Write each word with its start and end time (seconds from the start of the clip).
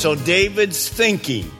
So 0.00 0.14
David's 0.14 0.88
thinking. 0.88 1.50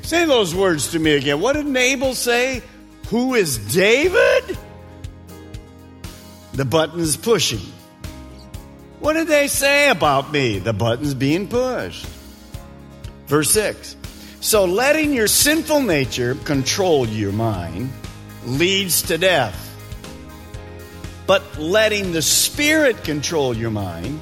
Say 0.00 0.24
those 0.24 0.54
words 0.54 0.92
to 0.92 0.98
me 0.98 1.14
again. 1.14 1.42
What 1.42 1.52
did 1.52 1.66
Nabal 1.66 2.14
say? 2.14 2.62
Who 3.08 3.34
is 3.34 3.58
David? 3.58 4.56
The 6.54 6.64
button's 6.64 7.18
pushing. 7.18 7.60
What 9.00 9.12
did 9.12 9.28
they 9.28 9.48
say 9.48 9.90
about 9.90 10.32
me? 10.32 10.58
The 10.58 10.72
button's 10.72 11.12
being 11.12 11.48
pushed. 11.48 12.06
Verse 13.26 13.50
6. 13.50 13.94
So 14.40 14.64
letting 14.64 15.12
your 15.12 15.28
sinful 15.28 15.82
nature 15.82 16.34
control 16.46 17.06
your 17.06 17.32
mind 17.32 17.92
leads 18.46 19.02
to 19.02 19.18
death. 19.18 19.68
But 21.26 21.58
letting 21.58 22.12
the 22.12 22.22
Spirit 22.22 23.04
control 23.04 23.54
your 23.54 23.70
mind 23.70 24.18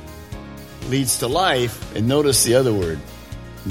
leads 0.88 1.18
to 1.18 1.26
life. 1.26 1.94
And 1.94 2.08
notice 2.08 2.44
the 2.44 2.54
other 2.54 2.72
word 2.72 2.98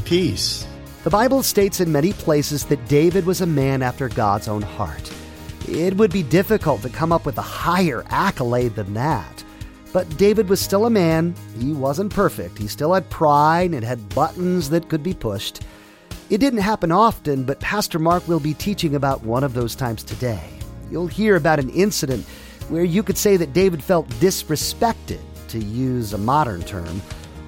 peace. 0.06 0.68
The 1.04 1.10
Bible 1.10 1.44
states 1.44 1.80
in 1.80 1.92
many 1.92 2.14
places 2.14 2.66
that 2.66 2.88
David 2.88 3.26
was 3.26 3.42
a 3.42 3.46
man 3.46 3.82
after 3.82 4.10
God's 4.10 4.48
own 4.48 4.62
heart. 4.62 5.12
It 5.68 5.96
would 5.98 6.12
be 6.12 6.24
difficult 6.24 6.82
to 6.82 6.90
come 6.90 7.12
up 7.12 7.26
with 7.26 7.38
a 7.38 7.42
higher 7.42 8.04
accolade 8.10 8.76
than 8.76 8.94
that. 8.94 9.44
But 9.92 10.18
David 10.18 10.50
was 10.50 10.60
still 10.60 10.86
a 10.86 10.90
man. 10.90 11.34
He 11.60 11.74
wasn't 11.74 12.14
perfect. 12.14 12.58
He 12.58 12.68
still 12.68 12.94
had 12.94 13.10
pride 13.10 13.72
and 13.72 13.84
had 13.84 14.14
buttons 14.14 14.70
that 14.70 14.90
could 14.90 15.02
be 15.02 15.14
pushed. 15.14 15.62
It 16.30 16.38
didn't 16.38 16.60
happen 16.60 16.92
often, 16.92 17.44
but 17.44 17.60
Pastor 17.60 17.98
Mark 17.98 18.28
will 18.28 18.40
be 18.40 18.54
teaching 18.54 18.94
about 18.94 19.24
one 19.24 19.44
of 19.44 19.54
those 19.54 19.76
times 19.76 20.04
today. 20.04 20.48
You'll 20.92 21.08
hear 21.08 21.36
about 21.36 21.60
an 21.60 21.70
incident 21.72 22.26
where 22.70 22.84
you 22.84 23.02
could 23.02 23.18
say 23.18 23.36
that 23.38 23.54
David 23.54 23.84
felt 23.84 24.08
disrespected, 24.20 25.22
to 25.50 25.60
use 25.60 26.14
a 26.14 26.18
modern 26.18 26.62
term. 26.62 27.02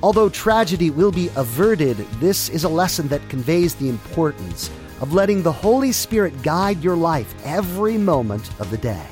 Although 0.04 0.30
tragedy 0.30 0.90
will 0.90 1.12
be 1.12 1.30
averted, 1.36 1.98
this 2.20 2.50
is 2.50 2.64
a 2.64 2.70
lesson 2.70 3.08
that 3.10 3.28
conveys 3.30 3.76
the 3.76 3.90
importance 3.90 4.70
of 5.00 5.14
letting 5.14 5.42
the 5.42 5.52
Holy 5.52 5.92
Spirit 5.92 6.42
guide 6.44 6.84
your 6.84 6.96
life 6.96 7.34
every 7.46 7.98
moment 7.98 8.50
of 8.60 8.70
the 8.72 8.78
day. 8.78 9.06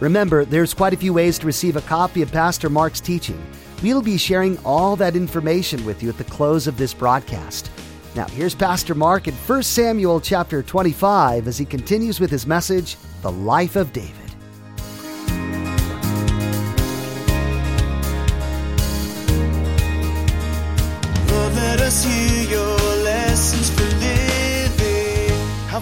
Remember, 0.00 0.44
there's 0.44 0.74
quite 0.74 0.92
a 0.92 0.98
few 0.98 1.12
ways 1.12 1.38
to 1.38 1.46
receive 1.46 1.76
a 1.76 1.82
copy 1.82 2.20
of 2.20 2.30
Pastor 2.30 2.68
Mark's 2.68 3.00
teaching. 3.00 3.42
We'll 3.82 4.02
be 4.02 4.18
sharing 4.18 4.58
all 4.58 4.96
that 4.96 5.16
information 5.16 5.84
with 5.84 6.02
you 6.02 6.08
at 6.10 6.18
the 6.18 6.24
close 6.24 6.66
of 6.66 6.76
this 6.76 6.92
broadcast. 6.92 7.70
Now, 8.14 8.26
here's 8.26 8.54
Pastor 8.54 8.94
Mark 8.94 9.28
in 9.28 9.34
1 9.34 9.62
Samuel 9.62 10.20
chapter 10.20 10.62
25 10.62 11.48
as 11.48 11.58
he 11.58 11.64
continues 11.64 12.20
with 12.20 12.30
his 12.30 12.46
message, 12.46 12.96
The 13.20 13.32
Life 13.32 13.76
of 13.76 13.92
David. 13.92 14.25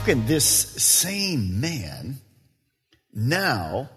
Can 0.04 0.26
this 0.26 0.44
same 0.44 1.60
man 1.60 2.18
now 3.12 3.88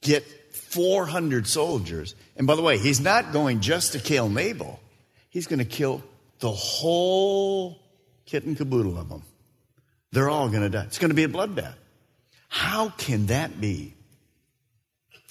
get 0.00 0.24
400 0.52 1.46
soldiers? 1.46 2.14
And 2.36 2.46
by 2.46 2.56
the 2.56 2.62
way, 2.62 2.78
he's 2.78 3.00
not 3.00 3.32
going 3.32 3.60
just 3.60 3.92
to 3.92 4.00
kill 4.00 4.28
Nabal, 4.28 4.80
he's 5.30 5.46
going 5.46 5.60
to 5.60 5.64
kill 5.64 6.02
the 6.40 6.50
whole 6.50 7.80
kit 8.26 8.44
and 8.44 8.56
caboodle 8.56 8.98
of 8.98 9.08
them. 9.08 9.22
They're 10.12 10.28
all 10.28 10.48
going 10.48 10.62
to 10.62 10.68
die. 10.68 10.84
It's 10.84 10.98
going 10.98 11.10
to 11.10 11.14
be 11.14 11.24
a 11.24 11.28
bloodbath. 11.28 11.74
How 12.48 12.90
can 12.90 13.26
that 13.26 13.60
be? 13.60 13.94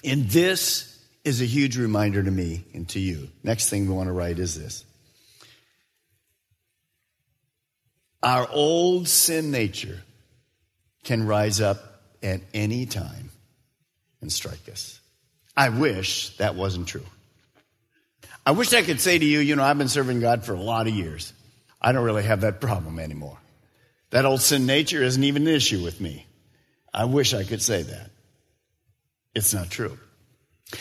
And 0.04 0.30
this 0.30 1.04
is 1.24 1.42
a 1.42 1.46
huge 1.46 1.78
reminder 1.78 2.22
to 2.22 2.32
me 2.32 2.64
and 2.74 2.88
to 2.90 3.00
you. 3.00 3.30
Next 3.44 3.70
thing 3.70 3.88
we 3.88 3.94
want 3.94 4.08
to 4.08 4.14
write 4.14 4.38
is 4.38 4.56
this. 4.56 4.86
Our 8.26 8.50
old 8.52 9.08
sin 9.08 9.52
nature 9.52 10.02
can 11.04 11.28
rise 11.28 11.62
up 11.62 12.02
at 12.24 12.42
any 12.56 12.88
time 12.88 13.30
and 14.20 14.32
strike 14.32 14.68
us. 14.72 15.00
I 15.56 15.70
wish 15.70 16.36
that 16.38 16.56
wasn't 16.56 16.88
true. 16.88 17.06
I 18.44 18.52
wish 18.52 18.74
I 18.74 18.82
could 18.82 19.00
say 19.00 19.20
to 19.20 19.24
you, 19.24 19.40
you 19.40 19.56
know, 19.56 19.64
I've 19.64 19.78
been 19.78 19.90
serving 19.90 20.22
God 20.22 20.44
for 20.44 20.54
a 20.54 20.60
lot 20.60 20.88
of 20.88 20.96
years. 20.96 21.34
I 21.80 21.92
don't 21.92 22.04
really 22.04 22.24
have 22.24 22.42
that 22.42 22.60
problem 22.60 22.98
anymore. 22.98 23.38
That 24.10 24.26
old 24.26 24.42
sin 24.42 24.66
nature 24.66 25.04
isn't 25.04 25.24
even 25.24 25.48
an 25.48 25.54
issue 25.54 25.84
with 25.84 26.02
me. 26.02 26.26
I 26.92 27.06
wish 27.06 27.36
I 27.36 27.44
could 27.44 27.62
say 27.62 27.84
that. 27.84 28.10
It's 29.36 29.54
not 29.54 29.70
true. 29.70 30.00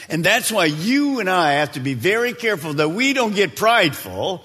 And 0.08 0.24
that's 0.24 0.50
why 0.50 0.64
you 0.64 1.20
and 1.20 1.28
I 1.28 1.54
have 1.54 1.72
to 1.72 1.80
be 1.80 1.92
very 1.92 2.32
careful 2.32 2.72
that 2.74 2.88
we 2.88 3.12
don't 3.12 3.34
get 3.34 3.54
prideful 3.54 4.42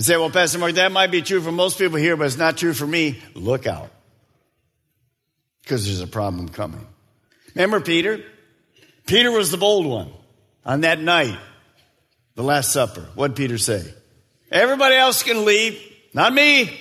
and 0.00 0.06
say, 0.06 0.16
well, 0.16 0.30
Pastor 0.30 0.58
Mark, 0.58 0.76
that 0.76 0.92
might 0.92 1.10
be 1.10 1.20
true 1.20 1.42
for 1.42 1.52
most 1.52 1.76
people 1.76 1.98
here, 1.98 2.16
but 2.16 2.24
it's 2.24 2.38
not 2.38 2.56
true 2.56 2.72
for 2.72 2.86
me. 2.86 3.22
Look 3.34 3.66
out. 3.66 3.90
Because 5.60 5.84
there's 5.84 6.00
a 6.00 6.06
problem 6.06 6.48
coming. 6.48 6.86
Remember 7.54 7.82
Peter? 7.82 8.24
Peter 9.04 9.30
was 9.30 9.50
the 9.50 9.58
bold 9.58 9.84
one 9.84 10.10
on 10.64 10.80
that 10.80 11.00
night, 11.00 11.38
the 12.34 12.42
Last 12.42 12.72
Supper. 12.72 13.08
What 13.14 13.34
did 13.34 13.36
Peter 13.36 13.58
say? 13.58 13.92
Everybody 14.50 14.94
else 14.94 15.22
can 15.22 15.44
leave, 15.44 15.78
not 16.14 16.32
me. 16.32 16.80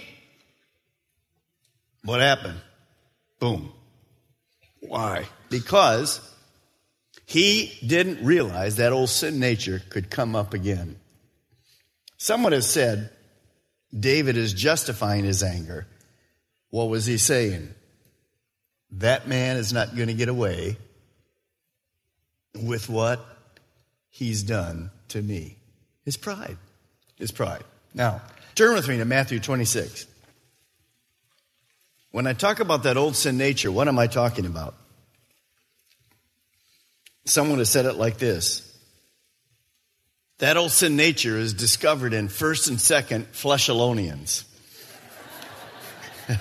What 2.05 2.21
happened? 2.21 2.61
Boom. 3.37 3.73
Why? 4.79 5.25
Because 5.49 6.21
he 7.25 7.77
didn't 7.85 8.23
realize 8.23 8.77
that 8.77 8.93
old 8.93 9.09
sin 9.09 9.41
nature 9.41 9.81
could 9.89 10.09
come 10.09 10.37
up 10.37 10.53
again. 10.53 10.95
Someone 12.19 12.51
has 12.51 12.69
said 12.69 13.09
David 13.97 14.37
is 14.37 14.53
justifying 14.53 15.23
his 15.23 15.41
anger. 15.41 15.87
What 16.69 16.89
was 16.89 17.05
he 17.05 17.17
saying? 17.17 17.73
That 18.91 19.27
man 19.27 19.57
is 19.57 19.71
not 19.71 19.95
going 19.95 20.09
to 20.09 20.13
get 20.13 20.29
away 20.29 20.77
with 22.53 22.89
what 22.89 23.25
he's 24.09 24.43
done 24.43 24.91
to 25.09 25.21
me. 25.21 25.55
His 26.03 26.17
pride. 26.17 26.57
His 27.15 27.31
pride. 27.31 27.63
Now, 27.93 28.21
turn 28.53 28.73
with 28.73 28.87
me 28.87 28.97
to 28.97 29.05
Matthew 29.05 29.39
26. 29.39 30.05
When 32.11 32.27
I 32.27 32.33
talk 32.33 32.59
about 32.59 32.83
that 32.83 32.97
old 32.97 33.15
sin 33.15 33.37
nature, 33.37 33.71
what 33.71 33.87
am 33.87 33.97
I 33.97 34.07
talking 34.07 34.45
about? 34.45 34.75
Someone 37.25 37.59
has 37.59 37.69
said 37.69 37.85
it 37.85 37.93
like 37.93 38.17
this 38.17 38.68
that 40.39 40.57
old 40.57 40.71
sin 40.71 40.95
nature 40.95 41.37
is 41.37 41.53
discovered 41.53 42.13
in 42.13 42.29
first 42.29 42.67
and 42.69 42.81
second 42.81 43.31
fleshalonians. 43.33 44.45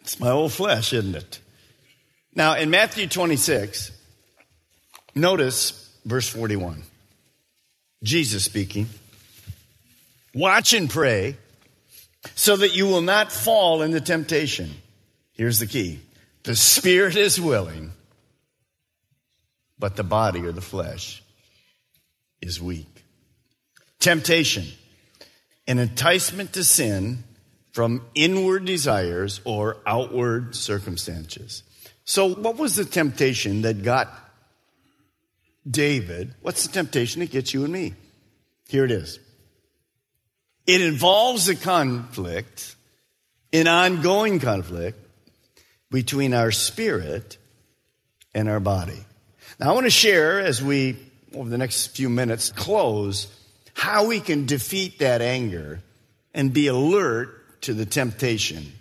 it's 0.00 0.20
my 0.20 0.30
old 0.30 0.52
flesh, 0.52 0.92
isn't 0.92 1.16
it? 1.16 1.40
Now, 2.34 2.54
in 2.54 2.70
Matthew 2.70 3.06
26, 3.06 3.92
notice 5.14 5.90
verse 6.04 6.28
41. 6.28 6.82
Jesus 8.02 8.44
speaking, 8.44 8.86
Watch 10.34 10.74
and 10.74 10.90
pray 10.90 11.36
so 12.34 12.56
that 12.56 12.74
you 12.76 12.86
will 12.86 13.00
not 13.00 13.32
fall 13.32 13.80
into 13.82 14.00
temptation. 14.00 14.70
Here's 15.32 15.60
the 15.60 15.66
key 15.66 16.00
the 16.42 16.54
spirit 16.54 17.16
is 17.16 17.40
willing, 17.40 17.92
but 19.78 19.96
the 19.96 20.04
body 20.04 20.44
or 20.44 20.52
the 20.52 20.60
flesh 20.60 21.23
is 22.44 22.60
weak. 22.60 23.04
Temptation, 23.98 24.66
an 25.66 25.78
enticement 25.78 26.52
to 26.52 26.62
sin 26.62 27.24
from 27.72 28.02
inward 28.14 28.64
desires 28.64 29.40
or 29.44 29.78
outward 29.86 30.54
circumstances. 30.54 31.62
So, 32.04 32.34
what 32.34 32.56
was 32.56 32.76
the 32.76 32.84
temptation 32.84 33.62
that 33.62 33.82
got 33.82 34.08
David? 35.68 36.34
What's 36.42 36.66
the 36.66 36.72
temptation 36.72 37.20
that 37.20 37.30
gets 37.30 37.54
you 37.54 37.64
and 37.64 37.72
me? 37.72 37.94
Here 38.68 38.84
it 38.84 38.90
is 38.90 39.18
It 40.66 40.82
involves 40.82 41.48
a 41.48 41.56
conflict, 41.56 42.76
an 43.52 43.66
ongoing 43.66 44.38
conflict 44.38 44.98
between 45.90 46.34
our 46.34 46.50
spirit 46.50 47.38
and 48.34 48.48
our 48.48 48.60
body. 48.60 49.04
Now, 49.58 49.70
I 49.70 49.72
want 49.74 49.86
to 49.86 49.90
share 49.90 50.40
as 50.40 50.62
we, 50.62 50.96
over 51.34 51.48
the 51.48 51.58
next 51.58 51.88
few 51.88 52.08
minutes, 52.08 52.50
close 52.52 53.28
how 53.74 54.06
we 54.06 54.20
can 54.20 54.46
defeat 54.46 55.00
that 55.00 55.20
anger 55.20 55.80
and 56.32 56.52
be 56.52 56.68
alert 56.68 57.60
to 57.62 57.74
the 57.74 57.86
temptation. 57.86 58.72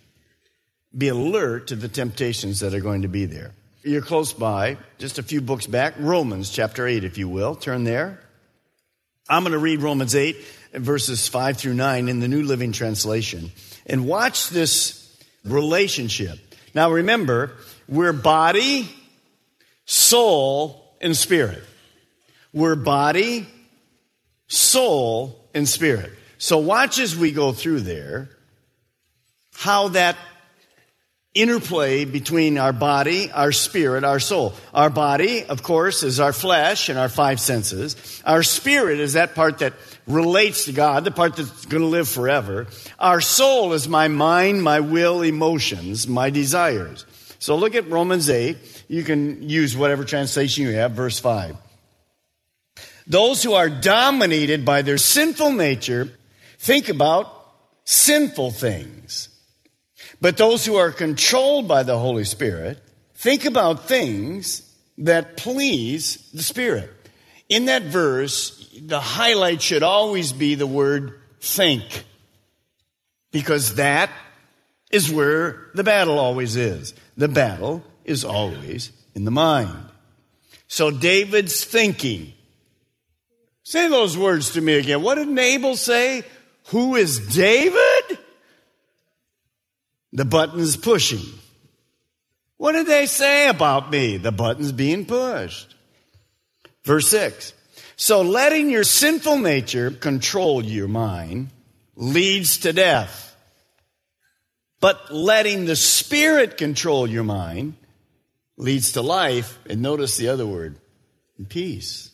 Be 0.95 1.07
alert 1.07 1.67
to 1.67 1.75
the 1.75 1.87
temptations 1.87 2.59
that 2.59 2.73
are 2.73 2.79
going 2.79 3.01
to 3.01 3.07
be 3.07 3.25
there. 3.25 3.51
You're 3.83 4.01
close 4.01 4.31
by, 4.31 4.77
just 4.97 5.19
a 5.19 5.23
few 5.23 5.41
books 5.41 5.67
back, 5.67 5.95
Romans 5.97 6.49
chapter 6.49 6.87
8, 6.87 7.03
if 7.03 7.17
you 7.17 7.27
will. 7.27 7.55
Turn 7.55 7.83
there. 7.83 8.19
I'm 9.27 9.43
going 9.43 9.53
to 9.53 9.59
read 9.59 9.81
Romans 9.81 10.15
8, 10.15 10.37
verses 10.73 11.27
5 11.27 11.57
through 11.57 11.73
9 11.73 12.07
in 12.07 12.19
the 12.19 12.27
New 12.27 12.43
Living 12.43 12.71
Translation. 12.71 13.51
And 13.85 14.07
watch 14.07 14.49
this 14.49 14.99
relationship. 15.43 16.39
Now 16.73 16.91
remember, 16.91 17.51
we're 17.87 18.13
body, 18.13 18.89
soul, 19.85 20.95
and 21.01 21.15
spirit. 21.15 21.63
We're 22.53 22.75
body, 22.75 23.47
soul, 24.47 25.49
and 25.53 25.67
spirit. 25.67 26.11
So 26.37 26.59
watch 26.59 26.99
as 26.99 27.15
we 27.15 27.31
go 27.31 27.51
through 27.51 27.81
there 27.81 28.29
how 29.55 29.89
that 29.89 30.17
interplay 31.33 32.05
between 32.05 32.57
our 32.57 32.73
body, 32.73 33.31
our 33.31 33.51
spirit, 33.51 34.03
our 34.03 34.19
soul. 34.19 34.53
Our 34.73 34.89
body, 34.89 35.43
of 35.43 35.63
course, 35.63 36.03
is 36.03 36.19
our 36.19 36.33
flesh 36.33 36.89
and 36.89 36.99
our 36.99 37.09
five 37.09 37.39
senses. 37.39 38.21
Our 38.25 38.43
spirit 38.43 38.99
is 38.99 39.13
that 39.13 39.33
part 39.33 39.59
that 39.59 39.73
relates 40.05 40.65
to 40.65 40.73
God, 40.73 41.03
the 41.05 41.11
part 41.11 41.35
that's 41.35 41.65
going 41.65 41.81
to 41.81 41.87
live 41.87 42.07
forever. 42.07 42.67
Our 42.99 43.21
soul 43.21 43.73
is 43.73 43.87
my 43.87 44.09
mind, 44.09 44.61
my 44.61 44.79
will, 44.79 45.21
emotions, 45.23 46.07
my 46.07 46.29
desires. 46.29 47.05
So 47.39 47.55
look 47.55 47.73
at 47.73 47.89
Romans 47.89 48.29
8. 48.29 48.85
You 48.87 49.03
can 49.03 49.49
use 49.49 49.75
whatever 49.75 50.03
translation 50.03 50.65
you 50.65 50.73
have, 50.73 50.91
verse 50.91 51.19
5. 51.19 51.57
Those 53.07 53.43
who 53.43 53.53
are 53.53 53.69
dominated 53.69 54.65
by 54.65 54.81
their 54.81 54.97
sinful 54.97 55.51
nature 55.51 56.09
think 56.57 56.89
about 56.89 57.27
sinful 57.83 58.51
things. 58.51 59.29
But 60.21 60.37
those 60.37 60.65
who 60.65 60.75
are 60.75 60.91
controlled 60.91 61.67
by 61.67 61.83
the 61.83 61.97
Holy 61.97 62.23
Spirit 62.23 62.81
think 63.15 63.45
about 63.45 63.87
things 63.87 64.69
that 64.97 65.37
please 65.37 66.29
the 66.33 66.43
Spirit. 66.43 66.89
In 67.49 67.65
that 67.65 67.83
verse, 67.83 68.69
the 68.81 68.99
highlight 68.99 69.61
should 69.61 69.83
always 69.83 70.31
be 70.31 70.55
the 70.55 70.67
word 70.67 71.19
think. 71.41 72.05
Because 73.31 73.75
that 73.75 74.09
is 74.91 75.11
where 75.11 75.67
the 75.73 75.83
battle 75.83 76.19
always 76.19 76.55
is. 76.55 76.93
The 77.17 77.27
battle 77.27 77.83
is 78.05 78.23
always 78.23 78.91
in 79.15 79.25
the 79.25 79.31
mind. 79.31 79.89
So 80.67 80.89
David's 80.91 81.63
thinking. 81.63 82.33
Say 83.63 83.87
those 83.87 84.17
words 84.17 84.51
to 84.51 84.61
me 84.61 84.73
again. 84.77 85.01
What 85.01 85.15
did 85.15 85.29
Nabal 85.29 85.75
say? 85.75 86.23
Who 86.67 86.95
is 86.95 87.19
David? 87.33 88.19
The 90.11 90.25
button's 90.25 90.77
pushing. 90.77 91.25
What 92.57 92.73
did 92.73 92.87
they 92.87 93.07
say 93.07 93.47
about 93.47 93.89
me? 93.89 94.17
The 94.17 94.31
button's 94.31 94.71
being 94.71 95.05
pushed. 95.05 95.75
Verse 96.83 97.07
6. 97.07 97.53
So 97.95 98.21
letting 98.21 98.69
your 98.69 98.83
sinful 98.83 99.39
nature 99.39 99.91
control 99.91 100.63
your 100.63 100.87
mind 100.87 101.49
leads 101.95 102.59
to 102.59 102.73
death. 102.73 103.35
But 104.79 105.13
letting 105.13 105.65
the 105.65 105.75
Spirit 105.75 106.57
control 106.57 107.07
your 107.07 107.23
mind 107.23 107.75
leads 108.57 108.93
to 108.93 109.01
life. 109.01 109.57
And 109.69 109.81
notice 109.81 110.17
the 110.17 110.29
other 110.29 110.45
word, 110.45 110.77
peace. 111.49 112.12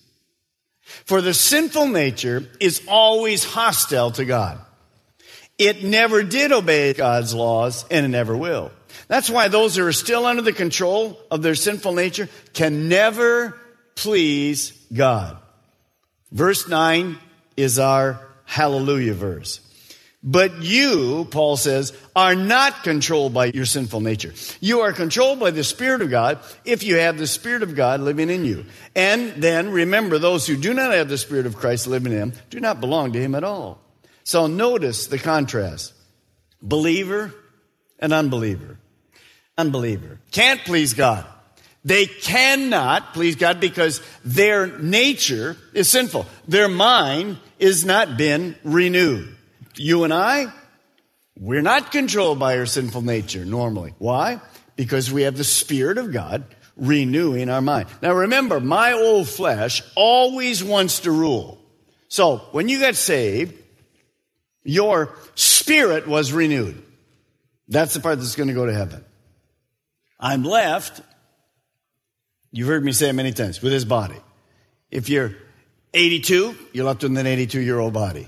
For 1.06 1.22
the 1.22 1.34
sinful 1.34 1.88
nature 1.88 2.48
is 2.60 2.82
always 2.88 3.44
hostile 3.44 4.12
to 4.12 4.26
God. 4.26 4.60
It 5.58 5.84
never 5.84 6.24
did 6.24 6.52
obey 6.52 6.94
God's 6.94 7.34
laws 7.34 7.86
and 7.92 8.06
it 8.06 8.10
never 8.10 8.36
will. 8.36 8.72
That's 9.08 9.30
why 9.30 9.48
those 9.48 9.76
who 9.76 9.86
are 9.86 9.92
still 9.92 10.26
under 10.26 10.42
the 10.42 10.54
control 10.54 11.20
of 11.30 11.42
their 11.42 11.56
sinful 11.56 11.94
nature 11.94 12.30
can 12.54 12.88
never 12.88 13.60
please 13.96 14.72
God. 14.94 15.38
Verse 16.32 16.68
9 16.68 17.18
is 17.58 17.80
our 17.80 18.20
hallelujah 18.46 19.14
verse. 19.14 19.60
But 20.22 20.62
you, 20.62 21.28
Paul 21.32 21.56
says, 21.56 21.94
are 22.14 22.36
not 22.36 22.84
controlled 22.84 23.34
by 23.34 23.46
your 23.46 23.66
sinful 23.66 24.02
nature. 24.02 24.34
You 24.60 24.82
are 24.82 24.92
controlled 24.92 25.40
by 25.40 25.52
the 25.52 25.64
Spirit 25.64 26.02
of 26.02 26.10
God 26.10 26.40
if 26.66 26.84
you 26.84 26.98
have 26.98 27.18
the 27.18 27.28
Spirit 27.28 27.64
of 27.64 27.74
God 27.74 28.02
living 28.02 28.30
in 28.30 28.44
you. 28.44 28.66
And 28.96 29.42
then 29.42 29.70
remember, 29.70 30.18
those 30.18 30.46
who 30.46 30.58
do 30.58 30.74
not 30.74 30.92
have 30.92 31.08
the 31.08 31.18
Spirit 31.18 31.46
of 31.46 31.56
Christ 31.56 31.88
living 31.88 32.12
in 32.12 32.20
them 32.20 32.34
do 32.50 32.60
not 32.60 32.82
belong 32.82 33.14
to 33.14 33.22
Him 33.22 33.34
at 33.34 33.46
all. 33.46 33.80
So 34.26 34.48
notice 34.48 35.08
the 35.08 35.20
contrast. 35.20 35.94
Believer 36.62 37.34
and 37.98 38.12
unbeliever. 38.12 38.78
Unbeliever. 39.58 40.20
Can't 40.32 40.60
please 40.66 40.94
God. 40.94 41.26
They 41.86 42.08
cannot 42.08 43.14
please 43.14 43.38
God 43.38 43.62
because 43.62 44.02
their 44.26 44.68
nature 44.80 45.56
is 45.74 45.90
sinful. 45.90 46.26
Their 46.46 46.68
mind 46.68 47.38
is 47.58 47.86
not 47.86 48.18
been 48.18 48.58
renewed. 48.66 49.38
You 49.80 50.04
and 50.04 50.14
I, 50.14 50.52
we're 51.38 51.62
not 51.62 51.94
controlled 51.94 52.38
by 52.38 52.58
our 52.58 52.66
sinful 52.66 53.02
nature 53.02 53.46
normally. 53.46 53.94
Why? 53.98 54.42
Because 54.76 55.10
we 55.12 55.22
have 55.22 55.38
the 55.38 55.46
Spirit 55.46 55.98
of 55.98 56.12
God 56.12 56.44
renewing 56.76 57.50
our 57.50 57.62
mind. 57.62 57.88
Now 58.02 58.14
remember, 58.14 58.60
my 58.60 58.92
old 58.92 59.30
flesh 59.30 59.82
always 59.96 60.62
wants 60.62 61.02
to 61.02 61.12
rule. 61.12 61.62
So 62.10 62.38
when 62.52 62.68
you 62.68 62.80
get 62.80 62.98
saved, 62.98 63.56
your 64.64 65.16
spirit 65.36 66.08
was 66.08 66.34
renewed. 66.34 66.84
That's 67.70 67.94
the 67.94 68.02
part 68.02 68.20
that's 68.20 68.36
going 68.36 68.50
to 68.50 68.54
go 68.54 68.66
to 68.66 68.74
heaven. 68.74 69.06
I'm 70.20 70.44
left, 70.44 71.00
you've 72.52 72.68
heard 72.68 72.84
me 72.84 72.92
say 72.92 73.10
it 73.10 73.14
many 73.14 73.32
times, 73.32 73.62
with 73.62 73.72
his 73.72 73.86
body. 73.86 74.18
If 74.92 75.08
you're 75.08 75.36
82, 75.94 76.58
you're 76.74 76.86
left 76.86 77.04
with 77.04 77.18
an 77.18 77.26
82 77.26 77.62
year 77.62 77.80
old 77.80 77.94
body 77.94 78.28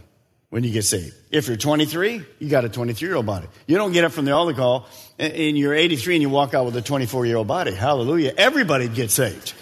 when 0.51 0.63
you 0.63 0.71
get 0.71 0.83
saved. 0.83 1.15
If 1.31 1.47
you're 1.47 1.57
23, 1.57 2.23
you 2.37 2.49
got 2.49 2.65
a 2.65 2.69
23 2.69 3.07
year 3.07 3.15
old 3.15 3.25
body. 3.25 3.47
You 3.65 3.77
don't 3.77 3.91
get 3.91 4.05
up 4.05 4.11
from 4.11 4.25
the 4.25 4.33
altar 4.33 4.53
call 4.53 4.87
and 5.17 5.57
you're 5.57 5.73
83 5.73 6.15
and 6.15 6.21
you 6.21 6.29
walk 6.29 6.53
out 6.53 6.65
with 6.65 6.75
a 6.75 6.81
24 6.83 7.25
year 7.25 7.37
old 7.37 7.47
body. 7.47 7.73
Hallelujah. 7.73 8.33
Everybody 8.37 8.87
gets 8.87 9.15
saved. 9.15 9.53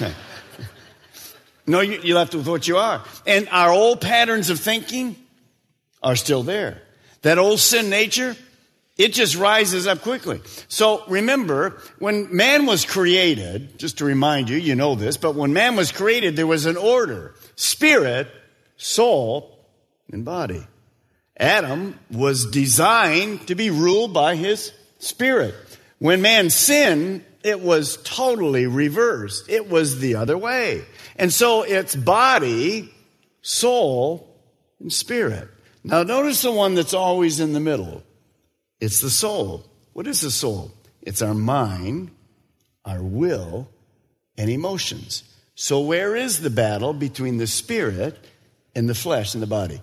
no, 1.66 1.80
you're 1.80 2.16
left 2.16 2.34
with 2.34 2.48
what 2.48 2.66
you 2.66 2.78
are. 2.78 3.04
And 3.26 3.46
our 3.50 3.70
old 3.70 4.00
patterns 4.00 4.48
of 4.48 4.58
thinking, 4.58 5.16
are 6.06 6.16
still 6.16 6.44
there. 6.44 6.80
That 7.22 7.36
old 7.36 7.58
sin 7.58 7.90
nature, 7.90 8.36
it 8.96 9.12
just 9.12 9.36
rises 9.36 9.88
up 9.88 10.02
quickly. 10.02 10.40
So 10.68 11.02
remember, 11.08 11.82
when 11.98 12.34
man 12.34 12.64
was 12.64 12.84
created, 12.84 13.78
just 13.78 13.98
to 13.98 14.04
remind 14.04 14.48
you, 14.48 14.56
you 14.56 14.76
know 14.76 14.94
this, 14.94 15.16
but 15.16 15.34
when 15.34 15.52
man 15.52 15.74
was 15.74 15.90
created, 15.90 16.36
there 16.36 16.46
was 16.46 16.64
an 16.64 16.76
order 16.76 17.34
spirit, 17.56 18.28
soul, 18.76 19.55
and 20.10 20.24
body. 20.24 20.66
Adam 21.38 21.98
was 22.10 22.46
designed 22.46 23.46
to 23.48 23.54
be 23.54 23.70
ruled 23.70 24.14
by 24.14 24.36
his 24.36 24.72
spirit. 24.98 25.54
When 25.98 26.22
man 26.22 26.50
sinned, 26.50 27.24
it 27.42 27.60
was 27.60 27.98
totally 28.02 28.66
reversed. 28.66 29.48
It 29.48 29.68
was 29.68 30.00
the 30.00 30.16
other 30.16 30.36
way. 30.36 30.84
And 31.16 31.32
so 31.32 31.62
it's 31.62 31.94
body, 31.94 32.92
soul, 33.42 34.34
and 34.80 34.92
spirit. 34.92 35.48
Now, 35.84 36.02
notice 36.02 36.42
the 36.42 36.52
one 36.52 36.74
that's 36.74 36.94
always 36.94 37.38
in 37.38 37.52
the 37.52 37.60
middle. 37.60 38.02
It's 38.80 39.00
the 39.00 39.10
soul. 39.10 39.64
What 39.92 40.06
is 40.06 40.20
the 40.20 40.30
soul? 40.30 40.72
It's 41.02 41.22
our 41.22 41.34
mind, 41.34 42.10
our 42.84 43.02
will, 43.02 43.68
and 44.36 44.50
emotions. 44.50 45.22
So, 45.54 45.80
where 45.80 46.16
is 46.16 46.40
the 46.40 46.50
battle 46.50 46.92
between 46.92 47.38
the 47.38 47.46
spirit 47.46 48.18
and 48.74 48.88
the 48.88 48.94
flesh 48.94 49.34
and 49.34 49.42
the 49.42 49.46
body? 49.46 49.80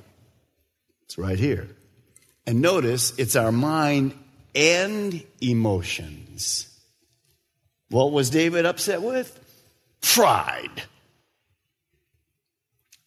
It's 1.13 1.17
right 1.19 1.37
here. 1.37 1.67
And 2.47 2.59
notice 2.59 3.13
it's 3.19 3.35
our 3.35 3.51
mind 3.51 4.15
and 4.55 5.23
emotions. 5.41 6.67
What 7.89 8.11
was 8.11 8.31
David 8.31 8.65
upset 8.65 9.03
with? 9.03 9.39
Pride. 10.01 10.81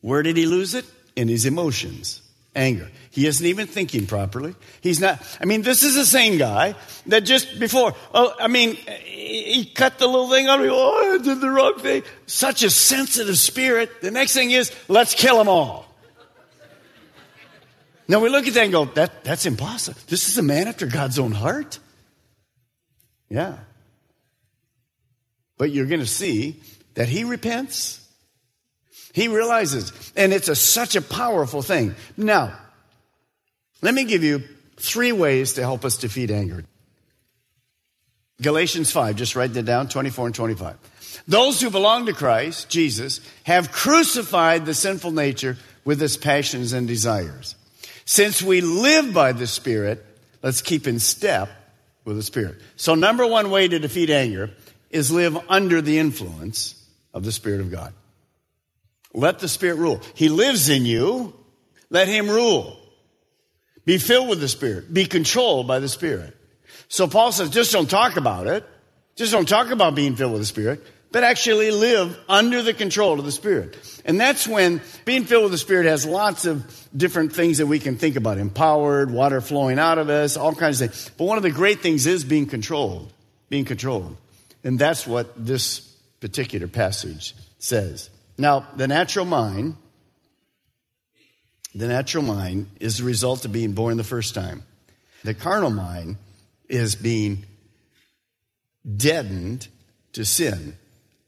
Where 0.02 0.22
did 0.22 0.36
he 0.36 0.46
lose 0.46 0.76
it? 0.76 0.84
In 1.16 1.26
his 1.26 1.46
emotions 1.46 2.22
anger. 2.54 2.88
He 3.10 3.26
isn't 3.26 3.44
even 3.44 3.66
thinking 3.66 4.06
properly. 4.06 4.54
He's 4.80 5.00
not, 5.00 5.20
I 5.40 5.44
mean, 5.44 5.62
this 5.62 5.82
is 5.82 5.96
the 5.96 6.06
same 6.06 6.38
guy 6.38 6.76
that 7.06 7.24
just 7.24 7.58
before, 7.58 7.92
oh, 8.14 8.34
I 8.38 8.46
mean, 8.46 8.76
he 8.76 9.64
cut 9.64 9.98
the 9.98 10.06
little 10.06 10.30
thing 10.30 10.48
on 10.48 10.62
me. 10.62 10.68
Oh, 10.70 11.14
I 11.14 11.18
did 11.18 11.40
the 11.40 11.50
wrong 11.50 11.80
thing. 11.80 12.04
Such 12.26 12.62
a 12.62 12.70
sensitive 12.70 13.36
spirit. 13.36 14.00
The 14.00 14.12
next 14.12 14.32
thing 14.32 14.52
is, 14.52 14.72
let's 14.86 15.14
kill 15.14 15.38
them 15.38 15.48
all. 15.48 15.85
Now 18.08 18.20
we 18.20 18.28
look 18.28 18.46
at 18.46 18.54
that 18.54 18.64
and 18.64 18.72
go, 18.72 18.84
that, 18.84 19.24
that's 19.24 19.46
impossible. 19.46 19.98
This 20.06 20.28
is 20.28 20.38
a 20.38 20.42
man 20.42 20.68
after 20.68 20.86
God's 20.86 21.18
own 21.18 21.32
heart? 21.32 21.78
Yeah. 23.28 23.58
But 25.58 25.70
you're 25.70 25.86
going 25.86 26.00
to 26.00 26.06
see 26.06 26.60
that 26.94 27.08
he 27.08 27.24
repents. 27.24 28.06
He 29.12 29.28
realizes, 29.28 29.92
and 30.14 30.32
it's 30.32 30.48
a, 30.48 30.54
such 30.54 30.94
a 30.94 31.02
powerful 31.02 31.62
thing. 31.62 31.94
Now, 32.16 32.56
let 33.82 33.94
me 33.94 34.04
give 34.04 34.22
you 34.22 34.42
three 34.76 35.12
ways 35.12 35.54
to 35.54 35.62
help 35.62 35.84
us 35.84 35.96
defeat 35.96 36.30
anger. 36.30 36.64
Galatians 38.40 38.92
5, 38.92 39.16
just 39.16 39.34
write 39.34 39.54
that 39.54 39.64
down 39.64 39.88
24 39.88 40.26
and 40.26 40.34
25. 40.34 41.22
Those 41.26 41.60
who 41.60 41.70
belong 41.70 42.06
to 42.06 42.12
Christ, 42.12 42.68
Jesus, 42.68 43.20
have 43.44 43.72
crucified 43.72 44.66
the 44.66 44.74
sinful 44.74 45.10
nature 45.10 45.56
with 45.84 46.02
its 46.02 46.16
passions 46.16 46.72
and 46.72 46.86
desires. 46.86 47.55
Since 48.06 48.40
we 48.40 48.62
live 48.62 49.12
by 49.12 49.32
the 49.32 49.46
Spirit, 49.46 50.02
let's 50.42 50.62
keep 50.62 50.86
in 50.86 50.98
step 51.00 51.50
with 52.04 52.16
the 52.16 52.22
Spirit. 52.22 52.56
So, 52.76 52.94
number 52.94 53.26
one 53.26 53.50
way 53.50 53.68
to 53.68 53.78
defeat 53.78 54.08
anger 54.08 54.50
is 54.90 55.10
live 55.10 55.36
under 55.48 55.82
the 55.82 55.98
influence 55.98 56.82
of 57.12 57.24
the 57.24 57.32
Spirit 57.32 57.60
of 57.60 57.70
God. 57.70 57.92
Let 59.12 59.40
the 59.40 59.48
Spirit 59.48 59.76
rule. 59.76 60.00
He 60.14 60.28
lives 60.28 60.68
in 60.68 60.86
you. 60.86 61.34
Let 61.90 62.06
Him 62.06 62.30
rule. 62.30 62.78
Be 63.84 63.98
filled 63.98 64.28
with 64.28 64.40
the 64.40 64.48
Spirit. 64.48 64.92
Be 64.92 65.06
controlled 65.06 65.66
by 65.66 65.80
the 65.80 65.88
Spirit. 65.88 66.36
So 66.88 67.08
Paul 67.08 67.32
says, 67.32 67.50
just 67.50 67.72
don't 67.72 67.90
talk 67.90 68.16
about 68.16 68.46
it. 68.46 68.64
Just 69.16 69.32
don't 69.32 69.48
talk 69.48 69.70
about 69.70 69.94
being 69.96 70.14
filled 70.14 70.32
with 70.32 70.42
the 70.42 70.46
Spirit, 70.46 70.84
but 71.12 71.24
actually 71.24 71.70
live 71.70 72.18
under 72.28 72.62
the 72.62 72.74
control 72.74 73.18
of 73.18 73.24
the 73.24 73.32
Spirit. 73.32 73.76
And 74.04 74.20
that's 74.20 74.46
when 74.46 74.80
being 75.04 75.24
filled 75.24 75.44
with 75.44 75.52
the 75.52 75.58
Spirit 75.58 75.86
has 75.86 76.04
lots 76.04 76.46
of 76.46 76.88
different 76.96 77.32
things 77.32 77.58
that 77.58 77.66
we 77.66 77.78
can 77.78 77.96
think 77.96 78.16
about. 78.16 78.38
Empowered, 78.38 79.10
water 79.10 79.40
flowing 79.40 79.78
out 79.78 79.98
of 79.98 80.10
us, 80.10 80.36
all 80.36 80.54
kinds 80.54 80.80
of 80.80 80.90
things. 80.90 81.10
But 81.16 81.24
one 81.24 81.36
of 81.36 81.42
the 81.42 81.50
great 81.50 81.80
things 81.80 82.06
is 82.06 82.24
being 82.24 82.46
controlled. 82.46 83.12
Being 83.48 83.64
controlled. 83.64 84.16
And 84.64 84.78
that's 84.78 85.06
what 85.06 85.32
this 85.36 85.80
particular 86.20 86.68
passage 86.68 87.34
says. 87.58 88.10
Now, 88.36 88.66
the 88.76 88.88
natural 88.88 89.24
mind, 89.24 89.76
the 91.74 91.88
natural 91.88 92.24
mind 92.24 92.68
is 92.80 92.98
the 92.98 93.04
result 93.04 93.44
of 93.44 93.52
being 93.52 93.72
born 93.72 93.96
the 93.96 94.04
first 94.04 94.34
time. 94.34 94.64
The 95.24 95.34
carnal 95.34 95.70
mind 95.70 96.16
is 96.68 96.94
being 96.94 97.44
deadened 98.96 99.68
to 100.12 100.24
sin. 100.24 100.76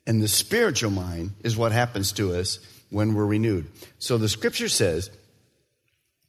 And 0.08 0.22
the 0.22 0.28
spiritual 0.28 0.90
mind 0.90 1.32
is 1.44 1.54
what 1.54 1.70
happens 1.70 2.12
to 2.12 2.34
us 2.34 2.60
when 2.88 3.12
we're 3.12 3.26
renewed. 3.26 3.70
So 3.98 4.16
the 4.16 4.28
scripture 4.28 4.70
says 4.70 5.10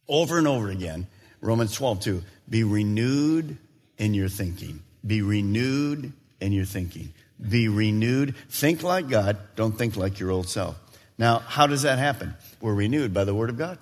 over 0.06 0.36
and 0.36 0.46
over 0.46 0.68
again, 0.68 1.06
Romans 1.40 1.74
12, 1.74 2.00
2, 2.00 2.22
be 2.50 2.62
renewed 2.62 3.56
in 3.96 4.12
your 4.12 4.28
thinking. 4.28 4.82
Be 5.06 5.22
renewed 5.22 6.12
in 6.42 6.52
your 6.52 6.66
thinking. 6.66 7.14
Be 7.40 7.68
renewed. 7.68 8.36
Think 8.50 8.82
like 8.82 9.08
God. 9.08 9.38
Don't 9.56 9.72
think 9.72 9.96
like 9.96 10.20
your 10.20 10.30
old 10.30 10.50
self. 10.50 10.78
Now, 11.16 11.38
how 11.38 11.66
does 11.66 11.82
that 11.82 11.98
happen? 11.98 12.34
We're 12.60 12.74
renewed 12.74 13.14
by 13.14 13.24
the 13.24 13.34
Word 13.34 13.48
of 13.48 13.56
God. 13.56 13.78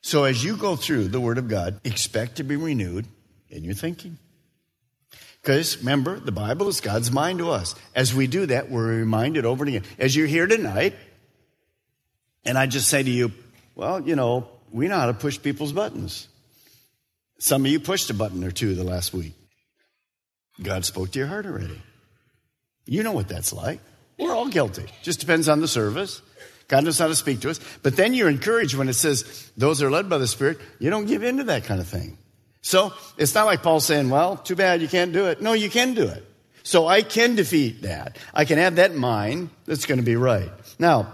So 0.00 0.24
as 0.24 0.42
you 0.42 0.56
go 0.56 0.74
through 0.74 1.08
the 1.08 1.20
Word 1.20 1.38
of 1.38 1.46
God, 1.46 1.80
expect 1.84 2.36
to 2.36 2.42
be 2.42 2.56
renewed 2.56 3.06
in 3.48 3.62
your 3.62 3.74
thinking. 3.74 4.18
Because 5.42 5.78
remember, 5.78 6.18
the 6.18 6.32
Bible 6.32 6.68
is 6.68 6.80
God's 6.80 7.10
mind 7.10 7.38
to 7.38 7.50
us. 7.50 7.74
As 7.94 8.14
we 8.14 8.26
do 8.26 8.46
that, 8.46 8.70
we're 8.70 8.98
reminded 8.98 9.44
over 9.44 9.64
and 9.64 9.74
again. 9.74 9.90
As 9.98 10.14
you're 10.14 10.26
here 10.26 10.46
tonight, 10.46 10.94
and 12.44 12.58
I 12.58 12.66
just 12.66 12.88
say 12.88 13.02
to 13.02 13.10
you, 13.10 13.32
well, 13.74 14.00
you 14.00 14.16
know, 14.16 14.48
we 14.70 14.88
know 14.88 14.98
how 14.98 15.06
to 15.06 15.14
push 15.14 15.40
people's 15.40 15.72
buttons. 15.72 16.28
Some 17.38 17.64
of 17.64 17.70
you 17.70 17.78
pushed 17.78 18.10
a 18.10 18.14
button 18.14 18.42
or 18.44 18.50
two 18.50 18.74
the 18.74 18.84
last 18.84 19.14
week. 19.14 19.34
God 20.62 20.84
spoke 20.84 21.12
to 21.12 21.18
your 21.18 21.28
heart 21.28 21.46
already. 21.46 21.80
You 22.84 23.02
know 23.02 23.12
what 23.12 23.28
that's 23.28 23.52
like. 23.52 23.80
We're 24.18 24.34
all 24.34 24.48
guilty. 24.48 24.86
Just 25.02 25.20
depends 25.20 25.48
on 25.48 25.60
the 25.60 25.68
service. 25.68 26.20
God 26.66 26.84
knows 26.84 26.98
how 26.98 27.06
to 27.06 27.14
speak 27.14 27.40
to 27.40 27.50
us. 27.50 27.60
But 27.82 27.96
then 27.96 28.12
you're 28.12 28.28
encouraged 28.28 28.74
when 28.74 28.88
it 28.88 28.94
says 28.94 29.50
those 29.56 29.82
are 29.82 29.90
led 29.90 30.08
by 30.08 30.18
the 30.18 30.26
Spirit. 30.26 30.58
You 30.78 30.90
don't 30.90 31.06
give 31.06 31.22
in 31.22 31.38
to 31.38 31.44
that 31.44 31.64
kind 31.64 31.80
of 31.80 31.86
thing. 31.86 32.18
So 32.60 32.92
it's 33.16 33.34
not 33.34 33.46
like 33.46 33.62
Paul 33.62 33.80
saying, 33.80 34.10
well, 34.10 34.36
too 34.36 34.56
bad 34.56 34.82
you 34.82 34.88
can't 34.88 35.12
do 35.12 35.26
it. 35.26 35.40
No, 35.40 35.52
you 35.52 35.70
can 35.70 35.94
do 35.94 36.06
it. 36.06 36.24
So 36.62 36.86
I 36.86 37.02
can 37.02 37.34
defeat 37.34 37.82
that. 37.82 38.18
I 38.34 38.44
can 38.44 38.58
have 38.58 38.76
that 38.76 38.94
mind 38.94 39.50
that's 39.64 39.86
going 39.86 39.98
to 40.00 40.04
be 40.04 40.16
right. 40.16 40.50
Now, 40.78 41.12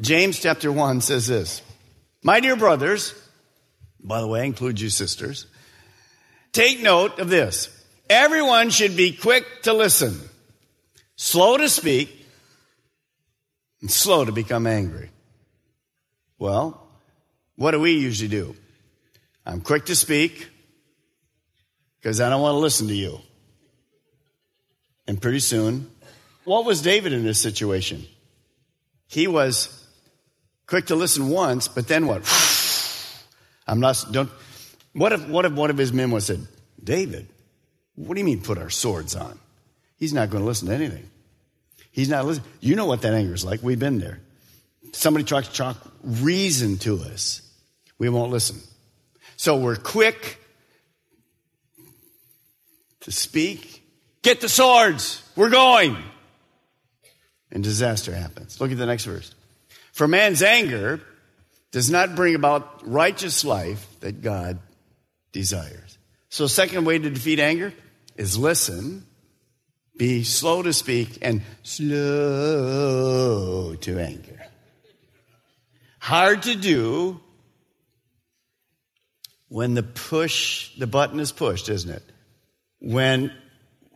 James 0.00 0.38
chapter 0.40 0.72
1 0.72 1.00
says 1.00 1.26
this 1.26 1.62
My 2.22 2.40
dear 2.40 2.56
brothers, 2.56 3.14
by 4.02 4.20
the 4.20 4.26
way, 4.26 4.40
I 4.40 4.44
include 4.44 4.80
you 4.80 4.90
sisters, 4.90 5.46
take 6.52 6.82
note 6.82 7.18
of 7.18 7.30
this. 7.30 7.74
Everyone 8.10 8.70
should 8.70 8.96
be 8.96 9.12
quick 9.12 9.44
to 9.62 9.72
listen, 9.72 10.18
slow 11.16 11.58
to 11.58 11.68
speak, 11.68 12.26
and 13.80 13.90
slow 13.90 14.24
to 14.24 14.32
become 14.32 14.66
angry. 14.66 15.10
Well, 16.38 16.88
what 17.56 17.72
do 17.72 17.80
we 17.80 17.92
usually 17.98 18.28
do? 18.28 18.56
I'm 19.44 19.60
quick 19.60 19.86
to 19.86 19.96
speak, 19.96 20.48
because 22.00 22.20
I 22.20 22.28
don't 22.28 22.40
want 22.40 22.54
to 22.54 22.58
listen 22.58 22.88
to 22.88 22.94
you. 22.94 23.20
And 25.06 25.20
pretty 25.20 25.40
soon, 25.40 25.90
what 26.44 26.64
was 26.64 26.82
David 26.82 27.12
in 27.12 27.24
this 27.24 27.40
situation? 27.40 28.06
He 29.06 29.26
was 29.26 29.86
quick 30.66 30.86
to 30.86 30.96
listen 30.96 31.28
once, 31.28 31.68
but 31.68 31.88
then 31.88 32.06
what? 32.06 32.22
I'm 33.66 33.80
not, 33.80 34.04
don't, 34.10 34.30
what 34.92 35.12
if, 35.12 35.28
what 35.28 35.44
if 35.44 35.52
one 35.52 35.70
of 35.70 35.78
his 35.78 35.92
men 35.92 36.10
was 36.10 36.26
said, 36.26 36.46
David, 36.82 37.26
what 37.94 38.14
do 38.14 38.20
you 38.20 38.24
mean 38.24 38.42
put 38.42 38.58
our 38.58 38.70
swords 38.70 39.16
on? 39.16 39.38
He's 39.96 40.12
not 40.12 40.30
going 40.30 40.42
to 40.42 40.46
listen 40.46 40.68
to 40.68 40.74
anything. 40.74 41.10
He's 41.90 42.08
not 42.08 42.24
listening. 42.24 42.48
You 42.60 42.76
know 42.76 42.86
what 42.86 43.02
that 43.02 43.14
anger 43.14 43.34
is 43.34 43.44
like. 43.44 43.62
We've 43.62 43.78
been 43.78 43.98
there. 43.98 44.20
Somebody 44.92 45.24
tries 45.24 45.48
to 45.48 45.54
talk 45.54 45.76
reason 46.02 46.78
to 46.78 46.98
us. 47.00 47.42
We 47.98 48.08
won't 48.08 48.30
listen. 48.30 48.60
So 49.36 49.56
we're 49.56 49.76
quick 49.76 50.38
to 53.08 53.14
speak. 53.14 53.82
Get 54.22 54.42
the 54.42 54.48
swords. 54.48 55.22
We're 55.34 55.50
going. 55.50 55.96
And 57.50 57.64
disaster 57.64 58.14
happens. 58.14 58.60
Look 58.60 58.70
at 58.70 58.76
the 58.76 58.84
next 58.84 59.04
verse. 59.04 59.34
For 59.92 60.06
man's 60.06 60.42
anger 60.42 61.00
does 61.72 61.90
not 61.90 62.14
bring 62.14 62.34
about 62.34 62.86
righteous 62.86 63.46
life 63.46 63.86
that 64.00 64.20
God 64.20 64.58
desires. 65.32 65.96
So, 66.28 66.46
second 66.46 66.84
way 66.84 66.98
to 66.98 67.08
defeat 67.08 67.40
anger 67.40 67.72
is 68.16 68.36
listen, 68.36 69.06
be 69.96 70.24
slow 70.24 70.62
to 70.62 70.74
speak, 70.74 71.18
and 71.22 71.40
slow 71.62 73.74
to 73.76 73.98
anger. 73.98 74.46
Hard 75.98 76.42
to 76.42 76.54
do 76.54 77.20
when 79.48 79.72
the 79.72 79.82
push, 79.82 80.76
the 80.76 80.86
button 80.86 81.20
is 81.20 81.32
pushed, 81.32 81.70
isn't 81.70 81.90
it? 81.90 82.02
When, 82.80 83.32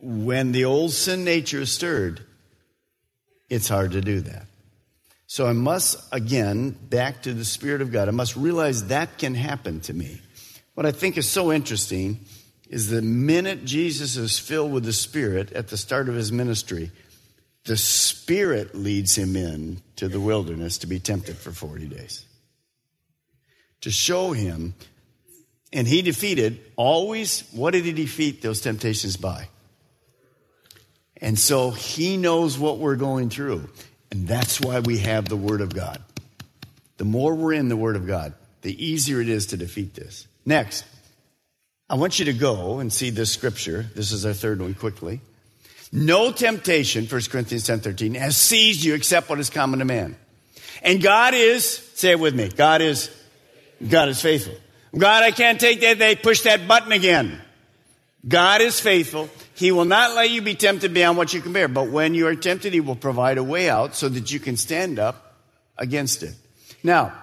when 0.01 0.51
the 0.51 0.65
old 0.65 0.91
sin 0.91 1.23
nature 1.23 1.61
is 1.61 1.71
stirred, 1.71 2.21
it's 3.49 3.69
hard 3.69 3.91
to 3.91 4.01
do 4.01 4.21
that. 4.21 4.45
So 5.27 5.47
I 5.47 5.53
must, 5.53 5.97
again, 6.11 6.71
back 6.71 7.23
to 7.23 7.33
the 7.33 7.45
Spirit 7.45 7.81
of 7.81 7.91
God, 7.91 8.07
I 8.07 8.11
must 8.11 8.35
realize 8.35 8.87
that 8.87 9.17
can 9.17 9.35
happen 9.35 9.79
to 9.81 9.93
me. 9.93 10.21
What 10.75 10.85
I 10.85 10.91
think 10.91 11.17
is 11.17 11.27
so 11.27 11.51
interesting 11.51 12.19
is 12.69 12.89
the 12.89 13.01
minute 13.01 13.65
Jesus 13.65 14.15
is 14.17 14.39
filled 14.39 14.71
with 14.71 14.83
the 14.83 14.93
Spirit 14.93 15.51
at 15.53 15.69
the 15.69 15.77
start 15.77 16.09
of 16.09 16.15
his 16.15 16.31
ministry, 16.31 16.91
the 17.65 17.77
Spirit 17.77 18.75
leads 18.75 19.15
him 19.15 19.35
in 19.35 19.81
to 19.95 20.07
the 20.07 20.19
wilderness 20.19 20.77
to 20.79 20.87
be 20.87 20.99
tempted 20.99 21.37
for 21.37 21.51
40 21.51 21.87
days. 21.87 22.25
To 23.81 23.91
show 23.91 24.31
him 24.31 24.73
and 25.73 25.87
he 25.87 26.03
defeated 26.03 26.59
always, 26.75 27.41
what 27.51 27.71
did 27.71 27.83
he 27.83 27.91
defeat 27.91 28.41
those 28.41 28.61
temptations 28.61 29.17
by? 29.17 29.47
And 31.17 31.37
so 31.37 31.71
he 31.71 32.15
knows 32.15 32.59
what 32.59 32.77
we're 32.77 32.95
going 32.95 33.29
through. 33.29 33.67
And 34.11 34.27
that's 34.27 34.61
why 34.61 34.81
we 34.81 34.99
have 34.99 35.27
the 35.27 35.35
Word 35.35 35.61
of 35.61 35.73
God. 35.73 35.99
The 36.97 37.05
more 37.05 37.33
we're 37.33 37.53
in 37.53 37.69
the 37.69 37.77
Word 37.77 37.95
of 37.95 38.05
God, 38.05 38.33
the 38.61 38.85
easier 38.85 39.19
it 39.19 39.27
is 39.27 39.47
to 39.47 39.57
defeat 39.57 39.95
this. 39.95 40.27
Next, 40.45 40.85
I 41.89 41.95
want 41.95 42.19
you 42.19 42.25
to 42.25 42.33
go 42.33 42.79
and 42.79 42.93
see 42.93 43.09
this 43.09 43.31
scripture. 43.31 43.85
This 43.95 44.11
is 44.11 44.25
our 44.25 44.33
third 44.33 44.61
one 44.61 44.75
quickly. 44.75 45.21
No 45.91 46.31
temptation, 46.31 47.05
1 47.05 47.21
Corinthians 47.29 47.65
10 47.65 47.79
13, 47.79 48.13
has 48.15 48.37
seized 48.37 48.83
you 48.83 48.93
except 48.93 49.29
what 49.29 49.39
is 49.39 49.49
common 49.49 49.79
to 49.79 49.85
man. 49.85 50.15
And 50.83 51.01
God 51.01 51.33
is, 51.33 51.65
say 51.95 52.11
it 52.11 52.19
with 52.19 52.35
me, 52.35 52.49
God 52.49 52.81
is, 52.81 53.09
God 53.87 54.09
is 54.09 54.21
faithful. 54.21 54.55
God, 54.97 55.23
I 55.23 55.31
can't 55.31 55.59
take 55.59 55.81
that. 55.81 55.99
They 55.99 56.15
push 56.15 56.41
that 56.41 56.67
button 56.67 56.91
again. 56.91 57.41
God 58.27 58.61
is 58.61 58.79
faithful. 58.79 59.29
He 59.55 59.71
will 59.71 59.85
not 59.85 60.15
let 60.15 60.29
you 60.29 60.41
be 60.41 60.55
tempted 60.55 60.93
beyond 60.93 61.17
what 61.17 61.33
you 61.33 61.41
can 61.41 61.51
bear. 61.51 61.67
But 61.67 61.89
when 61.89 62.13
you 62.13 62.27
are 62.27 62.35
tempted, 62.35 62.73
He 62.73 62.79
will 62.79 62.95
provide 62.95 63.37
a 63.37 63.43
way 63.43 63.69
out 63.69 63.95
so 63.95 64.07
that 64.07 64.31
you 64.31 64.39
can 64.39 64.55
stand 64.55 64.99
up 64.99 65.35
against 65.77 66.23
it. 66.23 66.35
Now, 66.83 67.13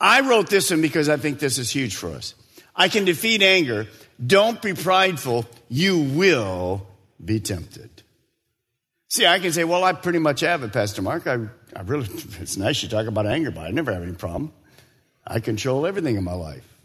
I 0.00 0.20
wrote 0.20 0.48
this 0.48 0.70
one 0.70 0.80
because 0.80 1.08
I 1.08 1.16
think 1.16 1.38
this 1.38 1.58
is 1.58 1.70
huge 1.70 1.96
for 1.96 2.10
us. 2.10 2.34
I 2.76 2.88
can 2.88 3.04
defeat 3.04 3.42
anger. 3.42 3.86
Don't 4.24 4.60
be 4.62 4.74
prideful. 4.74 5.46
You 5.68 5.98
will 5.98 6.86
be 7.22 7.40
tempted. 7.40 7.90
See, 9.08 9.26
I 9.26 9.38
can 9.38 9.52
say, 9.52 9.64
well, 9.64 9.82
I 9.82 9.94
pretty 9.94 10.18
much 10.18 10.40
have 10.40 10.62
it, 10.62 10.72
Pastor 10.72 11.02
Mark. 11.02 11.26
I, 11.26 11.38
I 11.74 11.80
really, 11.84 12.06
it's 12.40 12.56
nice 12.56 12.82
you 12.82 12.88
talk 12.88 13.06
about 13.06 13.26
anger, 13.26 13.50
but 13.50 13.66
I 13.66 13.70
never 13.70 13.92
have 13.92 14.02
any 14.02 14.12
problem. 14.12 14.52
I 15.26 15.40
control 15.40 15.86
everything 15.86 16.16
in 16.16 16.24
my 16.24 16.34
life. 16.34 16.77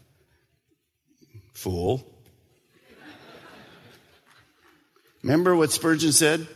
Fool. 1.54 2.04
Remember 5.22 5.56
what 5.56 5.72
Spurgeon 5.72 6.12
said? 6.12 6.46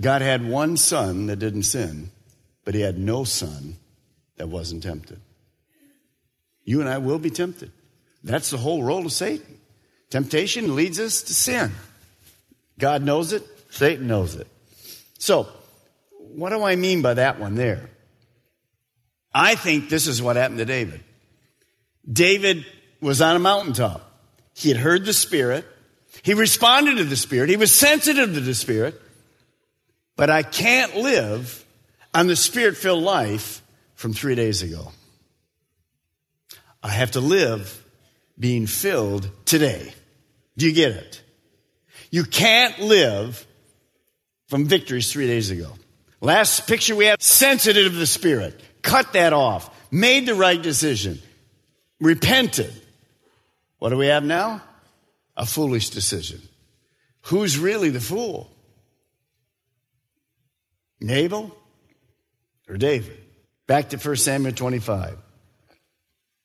God 0.00 0.22
had 0.22 0.48
one 0.48 0.76
son 0.76 1.26
that 1.26 1.36
didn't 1.36 1.64
sin, 1.64 2.10
but 2.64 2.74
he 2.74 2.80
had 2.80 2.98
no 2.98 3.24
son 3.24 3.76
that 4.36 4.48
wasn't 4.48 4.82
tempted. 4.82 5.20
You 6.64 6.80
and 6.80 6.88
I 6.88 6.98
will 6.98 7.18
be 7.18 7.30
tempted. 7.30 7.70
That's 8.22 8.50
the 8.50 8.56
whole 8.56 8.82
role 8.82 9.04
of 9.04 9.12
Satan. 9.12 9.60
Temptation 10.08 10.74
leads 10.74 10.98
us 10.98 11.22
to 11.22 11.34
sin. 11.34 11.72
God 12.78 13.02
knows 13.02 13.32
it, 13.32 13.42
Satan 13.70 14.06
knows 14.06 14.34
it. 14.34 14.48
So, 15.18 15.48
what 16.34 16.50
do 16.50 16.62
I 16.62 16.76
mean 16.76 17.02
by 17.02 17.14
that 17.14 17.38
one 17.38 17.54
there? 17.54 17.90
I 19.32 19.56
think 19.56 19.88
this 19.88 20.06
is 20.06 20.22
what 20.22 20.36
happened 20.36 20.58
to 20.58 20.64
David. 20.64 21.02
David 22.10 22.64
was 23.04 23.20
on 23.20 23.36
a 23.36 23.38
mountaintop. 23.38 24.10
He 24.54 24.68
had 24.68 24.78
heard 24.78 25.04
the 25.04 25.12
Spirit. 25.12 25.66
He 26.22 26.34
responded 26.34 26.96
to 26.96 27.04
the 27.04 27.16
Spirit. 27.16 27.50
He 27.50 27.56
was 27.56 27.72
sensitive 27.72 28.34
to 28.34 28.40
the 28.40 28.54
Spirit. 28.54 29.00
But 30.16 30.30
I 30.30 30.42
can't 30.42 30.96
live 30.96 31.64
on 32.12 32.28
the 32.28 32.36
Spirit 32.36 32.76
filled 32.76 33.02
life 33.02 33.62
from 33.94 34.12
three 34.12 34.34
days 34.34 34.62
ago. 34.62 34.92
I 36.82 36.88
have 36.88 37.12
to 37.12 37.20
live 37.20 37.84
being 38.38 38.66
filled 38.66 39.28
today. 39.44 39.92
Do 40.56 40.66
you 40.66 40.72
get 40.72 40.92
it? 40.92 41.22
You 42.10 42.24
can't 42.24 42.78
live 42.78 43.44
from 44.48 44.66
victories 44.66 45.10
three 45.12 45.26
days 45.26 45.50
ago. 45.50 45.72
Last 46.20 46.66
picture 46.66 46.94
we 46.94 47.06
have 47.06 47.20
sensitive 47.20 47.92
to 47.92 47.98
the 47.98 48.06
Spirit. 48.06 48.60
Cut 48.82 49.14
that 49.14 49.32
off. 49.32 49.68
Made 49.90 50.26
the 50.26 50.34
right 50.34 50.60
decision. 50.60 51.20
Repented. 52.00 52.72
What 53.84 53.90
do 53.90 53.98
we 53.98 54.06
have 54.06 54.24
now? 54.24 54.62
A 55.36 55.44
foolish 55.44 55.90
decision. 55.90 56.40
Who's 57.24 57.58
really 57.58 57.90
the 57.90 58.00
fool? 58.00 58.50
Nabal 61.00 61.54
or 62.66 62.78
David? 62.78 63.20
Back 63.66 63.90
to 63.90 63.98
1 63.98 64.16
Samuel 64.16 64.54
25. 64.54 65.18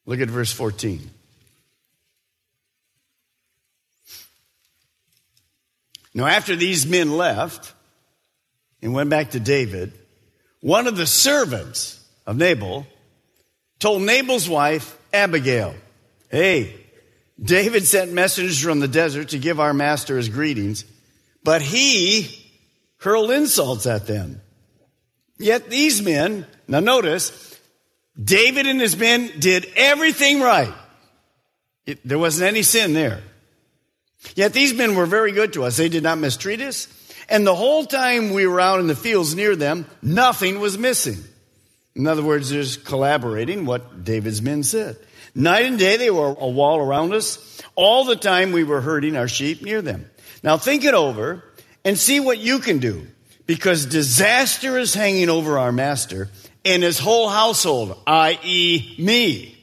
Look 0.06 0.20
at 0.20 0.28
verse 0.28 0.52
14. 0.52 1.10
Now, 6.14 6.26
after 6.26 6.58
these 6.58 6.86
men 6.86 7.16
left 7.16 7.74
and 8.82 8.94
went 8.94 9.10
back 9.10 9.32
to 9.32 9.40
David, 9.40 9.94
one 10.60 10.88
of 10.88 10.98
the 10.98 11.08
servants 11.08 12.06
of 12.28 12.36
Nabal 12.36 12.86
told 13.80 14.02
Nabal's 14.02 14.50
wife, 14.50 14.98
Abigail, 15.14 15.74
Hey, 16.30 16.88
David 17.42 17.86
sent 17.86 18.12
messengers 18.12 18.62
from 18.62 18.80
the 18.80 18.88
desert 18.88 19.30
to 19.30 19.40
give 19.40 19.60
our 19.60 19.74
master 19.74 20.18
his 20.18 20.30
greetings, 20.30 20.84
but 21.44 21.62
he 21.62 22.46
hurled 22.98 23.32
insults 23.32 23.86
at 23.86 24.08
them. 24.08 24.42
Yet 25.38 25.70
these 25.70 26.02
men, 26.02 26.46
now 26.68 26.82
notice, 26.82 27.58
David 28.22 28.68
and 28.68 28.82
his 28.82 28.98
men 28.98 29.32
did 29.40 29.66
everything 29.76 30.42
right. 30.42 30.74
It, 31.86 32.06
there 32.06 32.20
wasn't 32.20 32.50
any 32.50 32.64
sin 32.64 32.94
there. 32.94 33.22
Yet 34.36 34.52
these 34.52 34.74
men 34.74 34.96
were 34.96 35.06
very 35.06 35.32
good 35.32 35.54
to 35.54 35.64
us. 35.64 35.78
They 35.78 35.88
did 35.88 36.04
not 36.04 36.18
mistreat 36.18 36.60
us. 36.60 36.88
And 37.30 37.48
the 37.48 37.56
whole 37.56 37.86
time 37.86 38.32
we 38.34 38.48
were 38.48 38.60
out 38.60 38.80
in 38.80 38.88
the 38.88 38.96
fields 38.96 39.34
near 39.34 39.56
them, 39.56 39.86
nothing 40.02 40.60
was 40.60 40.78
missing. 40.78 41.24
In 41.96 42.06
other 42.06 42.24
words, 42.24 42.50
there's 42.50 42.76
collaborating 42.76 43.66
what 43.66 44.04
David's 44.04 44.42
men 44.42 44.64
said. 44.64 44.98
Night 45.36 45.66
and 45.66 45.80
day, 45.80 45.98
they 45.98 46.10
were 46.10 46.36
a 46.40 46.48
wall 46.48 46.80
around 46.80 47.14
us. 47.14 47.62
All 47.76 48.06
the 48.06 48.16
time 48.16 48.52
we 48.52 48.64
were 48.64 48.82
herding 48.82 49.16
our 49.16 49.28
sheep 49.28 49.62
near 49.62 49.82
them. 49.82 50.10
Now 50.44 50.58
think 50.58 50.84
it 50.84 50.94
over 50.94 51.44
and 51.86 51.98
see 51.98 52.20
what 52.20 52.38
you 52.38 52.60
can 52.60 52.80
do 52.80 53.08
because 53.46 53.86
disaster 53.86 54.78
is 54.78 54.94
hanging 54.94 55.30
over 55.30 55.58
our 55.58 55.72
master 55.72 56.30
and 56.66 56.84
his 56.84 57.00
whole 57.00 57.30
household, 57.30 57.98
i.e., 58.06 58.96
me. 58.98 59.56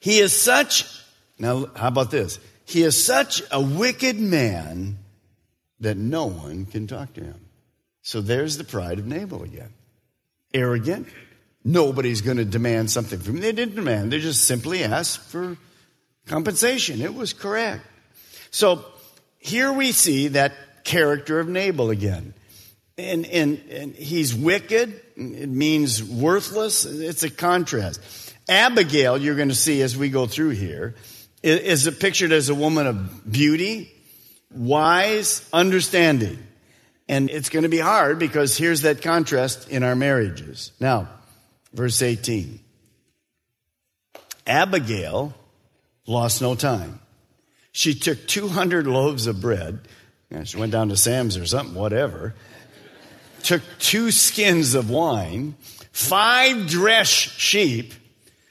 He 0.00 0.18
is 0.18 0.40
such, 0.40 0.86
now 1.38 1.66
how 1.74 1.88
about 1.88 2.10
this? 2.10 2.38
He 2.64 2.82
is 2.82 3.02
such 3.02 3.42
a 3.50 3.60
wicked 3.60 4.18
man 4.18 4.98
that 5.80 5.96
no 5.96 6.26
one 6.26 6.66
can 6.66 6.86
talk 6.86 7.14
to 7.14 7.20
him. 7.22 7.40
So 8.02 8.20
there's 8.20 8.56
the 8.56 8.64
pride 8.64 8.98
of 8.98 9.06
Nabal 9.06 9.42
again. 9.42 9.72
Arrogant. 10.54 11.08
Nobody's 11.68 12.20
going 12.20 12.36
to 12.36 12.44
demand 12.44 12.92
something 12.92 13.18
from 13.18 13.34
him. 13.34 13.40
They 13.40 13.50
didn't 13.50 13.74
demand. 13.74 14.12
They 14.12 14.20
just 14.20 14.44
simply 14.44 14.84
asked 14.84 15.18
for 15.18 15.56
compensation. 16.24 17.02
It 17.02 17.12
was 17.12 17.32
correct. 17.32 17.84
So 18.52 18.84
here 19.38 19.72
we 19.72 19.90
see 19.90 20.28
that 20.28 20.52
character 20.84 21.40
of 21.40 21.48
Nabal 21.48 21.90
again. 21.90 22.34
And, 22.96 23.26
and, 23.26 23.60
and 23.68 23.96
he's 23.96 24.32
wicked. 24.32 25.00
It 25.16 25.48
means 25.48 26.04
worthless. 26.04 26.84
It's 26.84 27.24
a 27.24 27.30
contrast. 27.30 28.00
Abigail, 28.48 29.18
you're 29.18 29.34
going 29.34 29.48
to 29.48 29.54
see 29.56 29.82
as 29.82 29.96
we 29.96 30.08
go 30.08 30.26
through 30.26 30.50
here, 30.50 30.94
is 31.42 31.92
pictured 31.98 32.30
as 32.30 32.48
a 32.48 32.54
woman 32.54 32.86
of 32.86 33.32
beauty, 33.32 33.92
wise, 34.52 35.48
understanding. 35.52 36.38
And 37.08 37.28
it's 37.28 37.48
going 37.48 37.64
to 37.64 37.68
be 37.68 37.78
hard 37.80 38.20
because 38.20 38.56
here's 38.56 38.82
that 38.82 39.02
contrast 39.02 39.68
in 39.68 39.82
our 39.82 39.96
marriages. 39.96 40.70
Now, 40.78 41.08
verse 41.76 42.00
18. 42.00 42.58
Abigail 44.46 45.34
lost 46.06 46.40
no 46.40 46.54
time. 46.54 47.00
She 47.70 47.94
took 47.94 48.26
200 48.26 48.86
loaves 48.86 49.26
of 49.26 49.40
bread. 49.40 49.80
She 50.44 50.56
went 50.56 50.72
down 50.72 50.88
to 50.88 50.96
Sam's 50.96 51.36
or 51.36 51.44
something, 51.44 51.74
whatever. 51.74 52.34
Took 53.42 53.62
two 53.78 54.10
skins 54.10 54.74
of 54.74 54.88
wine, 54.90 55.54
five 55.92 56.66
dressed 56.66 57.38
sheep, 57.38 57.92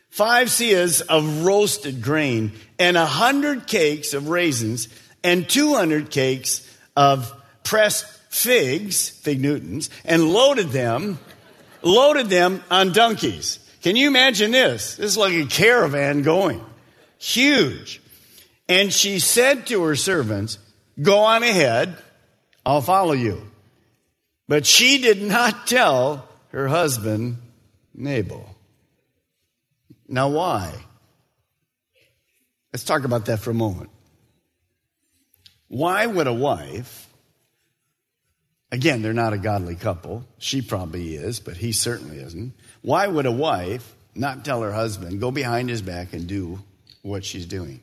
five 0.10 0.50
seahs 0.50 1.02
of 1.02 1.44
roasted 1.44 2.02
grain, 2.02 2.52
and 2.78 2.96
a 2.96 3.06
hundred 3.06 3.68
cakes 3.68 4.14
of 4.14 4.30
raisins, 4.30 4.88
and 5.24 5.50
200 5.50 6.12
cakes 6.12 6.62
of 6.96 7.34
pressed 7.64 8.06
figs, 8.32 9.10
fig 9.10 9.42
Newtons, 9.42 9.90
and 10.06 10.32
loaded 10.32 10.70
them, 10.70 11.18
loaded 11.86 12.28
them 12.30 12.62
on 12.70 12.92
donkeys. 12.92 13.60
Can 13.82 13.96
you 13.96 14.08
imagine 14.08 14.52
this? 14.52 14.96
This 14.96 15.12
is 15.12 15.18
like 15.18 15.34
a 15.34 15.46
caravan 15.46 16.24
going. 16.24 16.66
Huge. 17.18 18.02
And 18.68 18.92
she 18.92 19.20
said 19.20 19.68
to 19.68 19.84
her 19.84 19.96
servants, 19.96 20.58
Go 21.02 21.20
on 21.20 21.44
ahead, 21.44 21.96
I'll 22.66 22.82
follow 22.82 23.14
you. 23.14 23.42
But 24.48 24.66
she 24.66 24.98
did 24.98 25.22
not 25.22 25.68
tell 25.68 26.28
her 26.50 26.68
husband, 26.68 27.38
Nabal. 27.94 28.56
Now, 30.08 30.30
why? 30.30 30.74
Let's 32.74 32.84
talk 32.84 33.06
about 33.06 33.26
that 33.26 33.40
for 33.40 33.52
a 33.52 33.56
moment. 33.56 33.90
Why 35.68 36.06
would 36.06 36.28
a 36.28 36.34
wife, 36.34 37.05
again, 38.72 39.02
they're 39.02 39.14
not 39.14 39.34
a 39.34 39.38
godly 39.38 39.76
couple. 39.76 40.26
She 40.38 40.62
probably 40.62 41.16
is, 41.16 41.40
but 41.40 41.58
he 41.58 41.72
certainly 41.72 42.20
isn't. 42.20 42.54
Why 42.82 43.08
would 43.08 43.26
a 43.26 43.32
wife 43.32 43.96
not 44.14 44.46
tell 44.46 44.62
her 44.62 44.72
husband, 44.72 45.20
go 45.20 45.32
behind 45.32 45.70
his 45.70 45.82
back 45.82 46.14
and 46.14 46.28
do 46.28 46.60
what 47.02 47.26
she's 47.26 47.46
doing? 47.46 47.82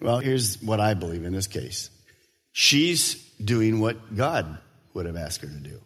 Well, 0.00 0.18
here's 0.18 0.60
what 0.62 0.80
I 0.80 0.94
believe 0.94 1.24
in 1.24 1.32
this 1.32 1.46
case 1.46 1.90
she's 2.52 3.14
doing 3.42 3.80
what 3.80 4.14
God 4.14 4.58
would 4.92 5.06
have 5.06 5.16
asked 5.16 5.40
her 5.42 5.48
to 5.48 5.54
do. 5.54 5.80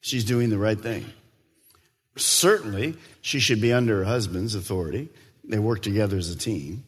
She's 0.00 0.24
doing 0.24 0.50
the 0.50 0.58
right 0.58 0.80
thing. 0.80 1.04
Certainly, 2.16 2.94
she 3.20 3.40
should 3.40 3.60
be 3.60 3.72
under 3.72 3.98
her 3.98 4.04
husband's 4.04 4.54
authority. 4.54 5.08
They 5.44 5.58
work 5.58 5.82
together 5.82 6.16
as 6.16 6.30
a 6.30 6.36
team. 6.36 6.84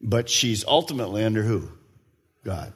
But 0.00 0.30
she's 0.30 0.64
ultimately 0.64 1.24
under 1.24 1.42
who? 1.42 1.68
God. 2.44 2.72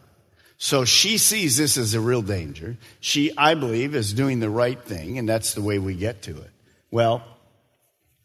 So 0.63 0.85
she 0.85 1.19
sees 1.19 1.57
this 1.57 1.77
as 1.77 1.93
a 1.95 2.01
real 2.01 2.23
danger. 2.23 2.77
She, 3.01 3.37
I 3.37 3.55
believe, 3.55 3.97
is 3.97 4.13
doing 4.13 4.39
the 4.39 4.49
right 4.49 4.81
thing, 4.81 5.19
and 5.19 5.29
that's 5.29 5.55
the 5.55 5.61
way 5.61 5.81
we 5.81 5.97
get 5.97 6.23
to 6.23 6.37
it. 6.37 6.51
Well, 6.89 7.25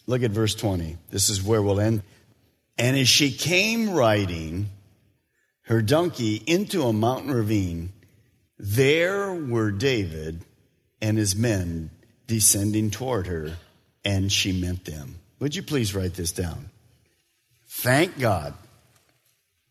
look 0.05 0.21
at 0.21 0.29
verse 0.29 0.53
20. 0.53 0.97
This 1.09 1.29
is 1.29 1.41
where 1.41 1.63
we'll 1.63 1.79
end. 1.79 2.03
And 2.77 2.95
as 2.95 3.09
she 3.09 3.31
came 3.31 3.89
riding 3.89 4.69
her 5.63 5.81
donkey 5.81 6.35
into 6.45 6.83
a 6.83 6.93
mountain 6.93 7.31
ravine, 7.31 7.91
there 8.59 9.33
were 9.33 9.71
David 9.71 10.45
and 11.01 11.17
his 11.17 11.35
men 11.35 11.89
descending 12.27 12.91
toward 12.91 13.25
her, 13.25 13.57
and 14.05 14.31
she 14.31 14.51
met 14.51 14.85
them. 14.85 15.15
Would 15.39 15.55
you 15.55 15.63
please 15.63 15.95
write 15.95 16.13
this 16.13 16.33
down? 16.33 16.69
Thank 17.65 18.19
God 18.19 18.53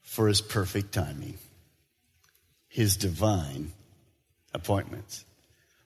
for 0.02 0.26
his 0.26 0.40
perfect 0.40 0.90
timing, 0.92 1.38
his 2.77 2.99
divine 2.99 3.73
appointments. 4.53 5.25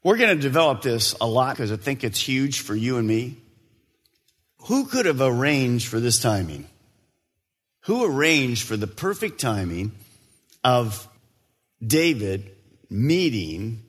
We're 0.03 0.17
going 0.17 0.35
to 0.35 0.43
develop 0.43 0.83
this 0.83 1.15
a 1.21 1.27
lot 1.27 1.55
because 1.55 1.71
I 1.71 1.77
think 1.77 2.03
it's 2.03 2.19
huge 2.19 2.63
for 2.63 2.75
you 2.75 2.97
and 2.97 3.07
me. 3.07 3.37
Who 4.67 4.87
could 4.87 5.07
have 5.07 5.21
arranged 5.21 5.87
for 5.87 6.01
this 6.01 6.19
timing? 6.19 6.67
Who 7.83 8.05
arranged 8.05 8.67
for 8.67 8.77
the 8.77 8.89
perfect 8.89 9.41
timing 9.41 9.93
of 10.65 11.07
David 11.81 12.51
meeting 12.91 13.85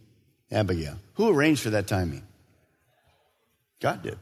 Abigail? 0.52 1.00
Who 1.16 1.30
arranged 1.30 1.64
for 1.64 1.72
that 1.72 1.88
timing? 1.88 2.22
God 3.80 4.04
did. 4.04 4.20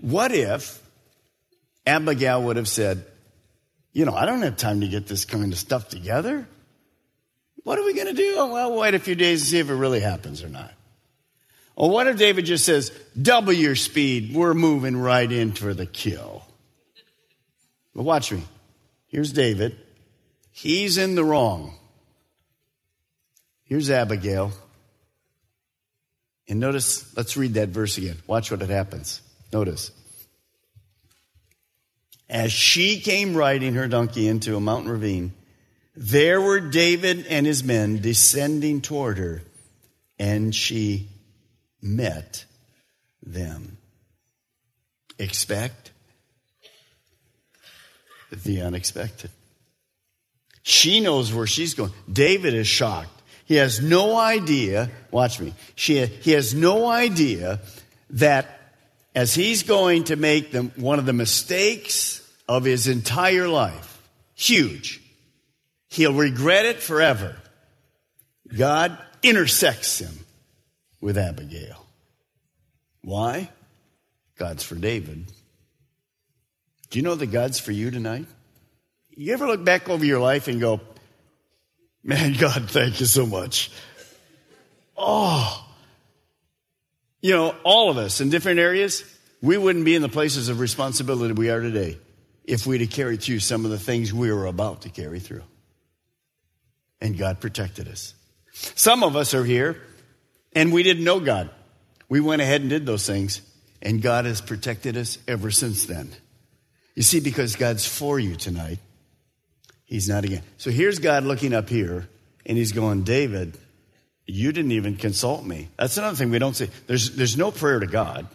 What 0.00 0.30
if 0.30 0.80
Abigail 1.84 2.44
would 2.44 2.58
have 2.58 2.68
said, 2.68 3.04
You 3.92 4.04
know, 4.04 4.14
I 4.14 4.24
don't 4.24 4.42
have 4.42 4.56
time 4.56 4.82
to 4.82 4.88
get 4.88 5.08
this 5.08 5.24
kind 5.24 5.52
of 5.52 5.58
stuff 5.58 5.88
together. 5.88 6.46
What 7.66 7.80
are 7.80 7.84
we 7.84 7.94
going 7.94 8.06
to 8.06 8.12
do? 8.12 8.34
Oh, 8.36 8.52
well, 8.52 8.76
wait 8.76 8.94
a 8.94 9.00
few 9.00 9.16
days 9.16 9.40
and 9.40 9.48
see 9.48 9.58
if 9.58 9.68
it 9.70 9.74
really 9.74 9.98
happens 9.98 10.44
or 10.44 10.48
not. 10.48 10.72
Or 11.74 11.90
what 11.90 12.06
if 12.06 12.16
David 12.16 12.44
just 12.44 12.64
says, 12.64 12.90
Double 13.20 13.52
your 13.52 13.74
speed, 13.74 14.32
we're 14.36 14.54
moving 14.54 14.96
right 14.96 15.30
in 15.30 15.50
for 15.50 15.74
the 15.74 15.84
kill? 15.84 16.44
But 17.92 18.04
watch 18.04 18.30
me. 18.30 18.44
Here's 19.08 19.32
David. 19.32 19.76
He's 20.52 20.96
in 20.96 21.16
the 21.16 21.24
wrong. 21.24 21.74
Here's 23.64 23.90
Abigail. 23.90 24.52
And 26.46 26.60
notice, 26.60 27.16
let's 27.16 27.36
read 27.36 27.54
that 27.54 27.70
verse 27.70 27.98
again. 27.98 28.18
Watch 28.28 28.52
what 28.52 28.62
it 28.62 28.70
happens. 28.70 29.20
Notice. 29.52 29.90
As 32.30 32.52
she 32.52 33.00
came 33.00 33.36
riding 33.36 33.74
her 33.74 33.88
donkey 33.88 34.28
into 34.28 34.54
a 34.54 34.60
mountain 34.60 34.88
ravine, 34.88 35.32
there 35.96 36.40
were 36.40 36.60
David 36.60 37.26
and 37.26 37.46
his 37.46 37.64
men 37.64 38.00
descending 38.00 38.80
toward 38.80 39.18
her, 39.18 39.42
and 40.18 40.54
she 40.54 41.08
met 41.80 42.44
them. 43.22 43.78
Expect 45.18 45.92
the 48.30 48.60
unexpected. 48.60 49.30
She 50.62 51.00
knows 51.00 51.32
where 51.32 51.46
she's 51.46 51.74
going. 51.74 51.92
David 52.12 52.52
is 52.52 52.66
shocked. 52.66 53.22
He 53.46 53.54
has 53.54 53.80
no 53.80 54.16
idea, 54.16 54.90
watch 55.12 55.40
me, 55.40 55.54
she, 55.76 56.04
he 56.04 56.32
has 56.32 56.52
no 56.52 56.88
idea 56.88 57.60
that 58.10 58.60
as 59.14 59.34
he's 59.34 59.62
going 59.62 60.04
to 60.04 60.16
make 60.16 60.50
them 60.50 60.72
one 60.76 60.98
of 60.98 61.06
the 61.06 61.12
mistakes 61.12 62.20
of 62.48 62.64
his 62.64 62.88
entire 62.88 63.48
life, 63.48 64.02
huge, 64.34 65.00
he'll 65.88 66.14
regret 66.14 66.66
it 66.66 66.82
forever. 66.82 67.36
God 68.56 68.96
intersects 69.22 69.98
him 69.98 70.14
with 71.00 71.18
Abigail. 71.18 71.84
Why? 73.02 73.50
God's 74.36 74.62
for 74.62 74.74
David. 74.74 75.26
Do 76.90 76.98
you 76.98 77.02
know 77.02 77.14
that 77.14 77.26
God's 77.26 77.58
for 77.58 77.72
you 77.72 77.90
tonight? 77.90 78.26
You 79.10 79.32
ever 79.32 79.46
look 79.46 79.64
back 79.64 79.88
over 79.88 80.04
your 80.04 80.20
life 80.20 80.46
and 80.48 80.60
go, 80.60 80.80
Man, 82.04 82.34
God, 82.38 82.70
thank 82.70 83.00
you 83.00 83.06
so 83.06 83.26
much. 83.26 83.72
Oh, 84.96 85.66
you 87.20 87.32
know, 87.32 87.56
all 87.64 87.90
of 87.90 87.96
us 87.96 88.20
in 88.20 88.30
different 88.30 88.60
areas, 88.60 89.02
we 89.42 89.58
wouldn't 89.58 89.84
be 89.84 89.96
in 89.96 90.02
the 90.02 90.08
places 90.08 90.48
of 90.48 90.60
responsibility 90.60 91.34
we 91.34 91.50
are 91.50 91.60
today 91.60 91.98
if 92.44 92.66
we'd 92.66 92.80
have 92.80 92.90
carried 92.90 93.20
through 93.22 93.40
some 93.40 93.64
of 93.64 93.72
the 93.72 93.78
things 93.78 94.14
we 94.14 94.32
were 94.32 94.46
about 94.46 94.82
to 94.82 94.88
carry 94.88 95.18
through. 95.18 95.42
And 97.00 97.18
God 97.18 97.40
protected 97.40 97.88
us. 97.88 98.14
Some 98.52 99.02
of 99.02 99.16
us 99.16 99.34
are 99.34 99.44
here 99.44 99.80
and 100.56 100.72
we 100.72 100.82
didn't 100.82 101.04
know 101.04 101.20
God. 101.20 101.50
We 102.08 102.20
went 102.20 102.40
ahead 102.42 102.62
and 102.62 102.70
did 102.70 102.86
those 102.86 103.06
things, 103.06 103.42
and 103.82 104.00
God 104.00 104.24
has 104.24 104.40
protected 104.40 104.96
us 104.96 105.18
ever 105.28 105.50
since 105.50 105.84
then. 105.84 106.10
You 106.94 107.02
see, 107.02 107.20
because 107.20 107.56
God's 107.56 107.86
for 107.86 108.18
you 108.18 108.36
tonight, 108.36 108.78
He's 109.84 110.08
not 110.08 110.24
again. 110.24 110.42
So 110.56 110.70
here's 110.70 110.98
God 110.98 111.24
looking 111.24 111.52
up 111.52 111.68
here, 111.68 112.08
and 112.46 112.56
He's 112.56 112.72
going, 112.72 113.02
David, 113.02 113.58
you 114.26 114.50
didn't 114.50 114.72
even 114.72 114.96
consult 114.96 115.44
me. 115.44 115.68
That's 115.76 115.98
another 115.98 116.16
thing 116.16 116.30
we 116.30 116.38
don't 116.38 116.56
say. 116.56 116.70
There's, 116.86 117.14
there's 117.14 117.36
no 117.36 117.50
prayer 117.50 117.78
to 117.78 117.86
God. 117.86 118.26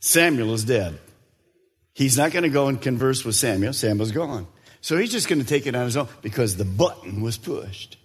Samuel 0.00 0.52
is 0.54 0.64
dead. 0.64 0.98
He's 1.94 2.18
not 2.18 2.32
going 2.32 2.42
to 2.42 2.48
go 2.48 2.66
and 2.66 2.82
converse 2.82 3.24
with 3.24 3.36
Samuel. 3.36 3.72
Samuel's 3.72 4.12
gone. 4.12 4.46
So 4.80 4.96
he's 4.96 5.12
just 5.12 5.28
going 5.28 5.40
to 5.40 5.46
take 5.46 5.66
it 5.66 5.74
on 5.74 5.84
his 5.84 5.96
own 5.96 6.08
because 6.22 6.56
the 6.56 6.64
button 6.64 7.22
was 7.22 7.36
pushed. 7.36 7.96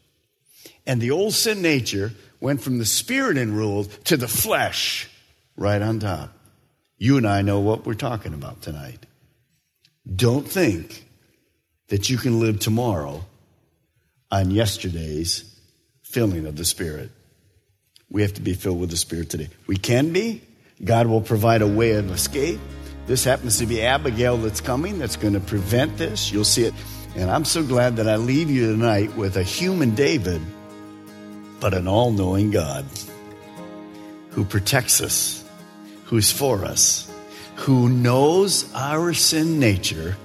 And 0.86 1.00
the 1.00 1.12
old 1.12 1.34
sin 1.34 1.62
nature 1.62 2.12
went 2.40 2.62
from 2.62 2.80
the 2.80 2.86
spirit 2.86 3.38
in 3.38 3.54
rule 3.54 3.86
to 4.06 4.18
the 4.18 4.28
flesh 4.28 5.10
right 5.56 5.82
on 5.82 6.00
top. 6.00 6.34
You 6.98 7.18
and 7.18 7.28
I 7.28 7.42
know 7.42 7.60
what 7.60 7.86
we're 7.86 7.94
talking 7.94 8.34
about 8.34 8.62
tonight. 8.62 9.06
Don't 10.16 10.48
think 10.48 11.06
that 11.88 12.10
you 12.10 12.18
can 12.18 12.40
live 12.40 12.60
tomorrow 12.60 13.26
on 14.32 14.50
yesterday's 14.50 15.60
filling 16.04 16.46
of 16.46 16.56
the 16.56 16.66
Spirit. 16.66 17.12
We 18.10 18.22
have 18.22 18.34
to 18.36 18.42
be 18.42 18.54
filled 18.54 18.80
with 18.80 18.90
the 18.90 18.98
Spirit 18.98 19.30
today. 19.30 19.50
We 19.68 19.78
can 19.78 20.12
be. 20.12 20.42
God 20.84 21.08
will 21.08 21.22
provide 21.22 21.62
a 21.62 21.68
way 21.68 21.94
of 21.94 22.12
escape. 22.12 22.60
This 23.08 23.24
happens 23.24 23.58
to 23.60 23.66
be 23.66 23.82
Abigail 23.82 24.38
that's 24.38 24.62
coming 24.62 25.00
that's 25.00 25.16
going 25.16 25.34
to 25.34 25.40
prevent 25.40 25.98
this. 25.98 26.32
You'll 26.32 26.44
see 26.44 26.64
it. 26.64 26.74
And 27.16 27.30
I'm 27.30 27.46
so 27.46 27.64
glad 27.64 27.98
that 27.98 28.08
I 28.08 28.16
leave 28.16 28.50
you 28.50 28.72
tonight 28.72 29.16
with 29.18 29.38
a 29.38 29.44
human 29.44 29.96
David, 29.96 30.42
but 31.60 31.74
an 31.74 31.88
all 31.88 32.12
knowing 32.12 32.52
God 32.52 32.86
who 34.30 34.46
protects 34.46 35.02
us, 35.02 35.44
who's 36.06 36.32
for 36.32 36.64
us, 36.64 37.12
who 37.56 37.90
knows 37.90 38.72
our 38.74 39.14
sin 39.14 39.60
nature 39.60 40.16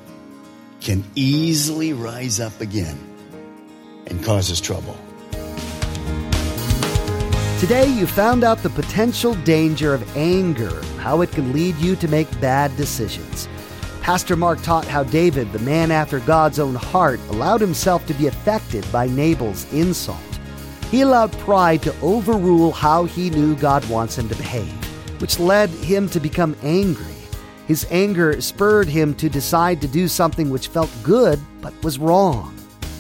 can 0.81 1.05
easily 1.17 1.93
rise 1.93 2.39
up 2.39 2.61
again 2.61 2.97
and 4.07 4.25
cause 4.25 4.53
us 4.53 4.61
trouble. 4.61 4.97
Today, 7.59 7.87
you 7.87 8.07
found 8.07 8.45
out 8.45 8.59
the 8.59 8.69
potential 8.69 9.33
danger 9.37 9.95
of 9.95 10.15
anger, 10.15 10.83
how 10.99 11.23
it 11.23 11.33
can 11.33 11.55
lead 11.55 11.75
you 11.77 11.97
to 11.97 12.07
make 12.07 12.29
bad 12.39 12.77
decisions. 12.77 13.49
Pastor 14.03 14.37
Mark 14.37 14.61
taught 14.61 14.85
how 14.85 15.05
David, 15.05 15.51
the 15.53 15.59
man 15.61 15.91
after 15.91 16.21
God's 16.21 16.59
own 16.59 16.75
heart, 16.75 17.19
allowed 17.31 17.63
himself 17.63 18.07
to 18.09 18.15
be 18.15 18.27
affected 18.27 18.87
by 18.93 19.07
Nabal's 19.07 19.73
insult. 19.73 20.19
He 20.91 21.01
allowed 21.01 21.33
pride 21.39 21.81
to 21.85 21.99
overrule 22.03 22.73
how 22.73 23.05
he 23.05 23.31
knew 23.31 23.57
God 23.57 23.89
wants 23.89 24.19
him 24.19 24.29
to 24.29 24.37
behave, 24.37 24.71
which 25.23 25.41
led 25.41 25.71
him 25.71 26.11
to 26.11 26.21
become 26.21 26.55
angry. 26.63 27.07
His 27.67 27.87
anger 27.91 28.39
spurred 28.43 28.87
him 28.87 29.15
to 29.15 29.31
decide 29.31 29.81
to 29.81 29.89
do 29.89 30.09
something 30.09 30.51
which 30.51 30.69
felt 30.69 30.91
good 31.03 31.41
but 31.63 31.73
was 31.83 31.99
wrong. 31.99 32.56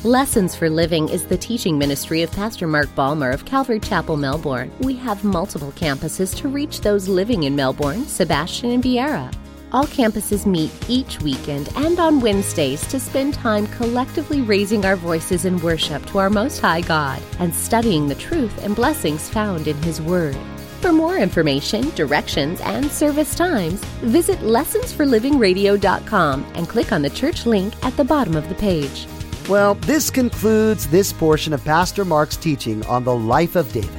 Lessons 0.06 0.54
for 0.54 0.70
Living 0.70 1.08
is 1.08 1.26
the 1.26 1.36
teaching 1.36 1.78
ministry 1.78 2.22
of 2.22 2.30
Pastor 2.30 2.68
Mark 2.68 2.94
Balmer 2.94 3.30
of 3.30 3.44
Calvary 3.44 3.80
Chapel, 3.80 4.16
Melbourne. 4.16 4.70
We 4.78 4.94
have 4.94 5.24
multiple 5.24 5.72
campuses 5.72 6.32
to 6.36 6.46
reach 6.46 6.80
those 6.80 7.08
living 7.08 7.42
in 7.42 7.56
Melbourne, 7.56 8.06
Sebastian, 8.06 8.70
and 8.70 8.84
Viera. 8.84 9.34
All 9.72 9.86
campuses 9.86 10.46
meet 10.46 10.70
each 10.88 11.20
weekend 11.22 11.70
and 11.74 11.98
on 11.98 12.20
Wednesdays 12.20 12.86
to 12.86 13.00
spend 13.00 13.34
time 13.34 13.66
collectively 13.66 14.42
raising 14.42 14.84
our 14.84 14.94
voices 14.94 15.44
in 15.44 15.58
worship 15.58 16.06
to 16.06 16.18
our 16.18 16.30
Most 16.30 16.60
High 16.60 16.82
God 16.82 17.20
and 17.40 17.52
studying 17.52 18.06
the 18.06 18.14
truth 18.14 18.56
and 18.62 18.76
blessings 18.76 19.28
found 19.28 19.66
in 19.66 19.74
His 19.82 20.00
Word. 20.00 20.36
For 20.82 20.92
more 20.92 21.16
information, 21.16 21.90
directions, 21.96 22.60
and 22.60 22.88
service 22.92 23.34
times, 23.34 23.84
visit 24.04 24.38
lessonsforlivingradio.com 24.38 26.46
and 26.54 26.68
click 26.68 26.92
on 26.92 27.02
the 27.02 27.10
church 27.10 27.44
link 27.44 27.74
at 27.84 27.96
the 27.96 28.04
bottom 28.04 28.36
of 28.36 28.48
the 28.48 28.54
page. 28.54 29.08
Well, 29.48 29.74
this 29.74 30.10
concludes 30.10 30.88
this 30.88 31.12
portion 31.12 31.52
of 31.52 31.64
Pastor 31.64 32.04
Mark's 32.04 32.36
teaching 32.36 32.84
on 32.86 33.04
the 33.04 33.14
life 33.14 33.54
of 33.54 33.72
David. 33.72 33.90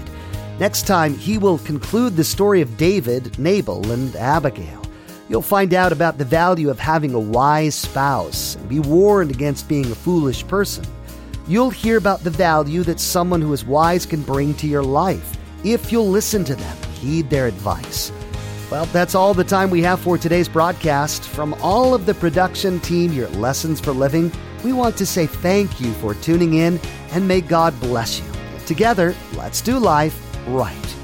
Next 0.60 0.86
time, 0.86 1.13
he 1.13 1.38
will 1.38 1.60
conclude 1.60 2.17
the 2.17 2.25
story 2.25 2.60
of 2.60 2.75
David, 2.75 3.39
Nabal, 3.39 3.89
and 3.89 4.13
Abigail. 4.17 4.81
You'll 5.29 5.41
find 5.41 5.73
out 5.73 5.93
about 5.93 6.17
the 6.17 6.25
value 6.25 6.69
of 6.69 6.79
having 6.79 7.13
a 7.13 7.19
wise 7.19 7.75
spouse 7.75 8.55
and 8.55 8.67
be 8.67 8.81
warned 8.81 9.31
against 9.31 9.69
being 9.69 9.86
a 9.86 9.95
foolish 9.95 10.45
person. 10.47 10.83
You'll 11.47 11.69
hear 11.69 11.95
about 11.95 12.25
the 12.25 12.29
value 12.29 12.83
that 12.83 12.99
someone 12.99 13.41
who 13.41 13.53
is 13.53 13.63
wise 13.63 14.05
can 14.05 14.23
bring 14.23 14.53
to 14.55 14.67
your 14.67 14.83
life 14.83 15.38
if 15.63 15.93
you'll 15.93 16.10
listen 16.10 16.43
to 16.43 16.55
them, 16.55 16.77
heed 16.95 17.29
their 17.29 17.47
advice. 17.47 18.12
Well, 18.69 18.86
that's 18.88 19.15
all 19.15 19.33
the 19.33 19.45
time 19.45 19.69
we 19.69 19.81
have 19.83 20.01
for 20.01 20.17
today's 20.17 20.49
broadcast. 20.49 21.23
From 21.23 21.53
all 21.62 21.93
of 21.93 22.05
the 22.05 22.13
production 22.13 22.81
team 22.81 23.12
here 23.12 23.23
at 23.23 23.33
Lessons 23.36 23.79
for 23.79 23.93
Living, 23.93 24.29
we 24.63 24.74
want 24.74 24.98
to 24.98 25.06
say 25.06 25.26
thank 25.26 25.80
you 25.80 25.93
for 25.93 26.13
tuning 26.15 26.56
in 26.56 26.80
and 27.12 27.28
may 27.28 27.41
God 27.41 27.80
bless 27.80 28.20
you. 28.20 28.26
Together, 28.65 29.15
let's 29.36 29.62
do 29.62 29.80
life 29.80 30.20
right. 30.48 30.96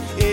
Flesh 0.00 0.23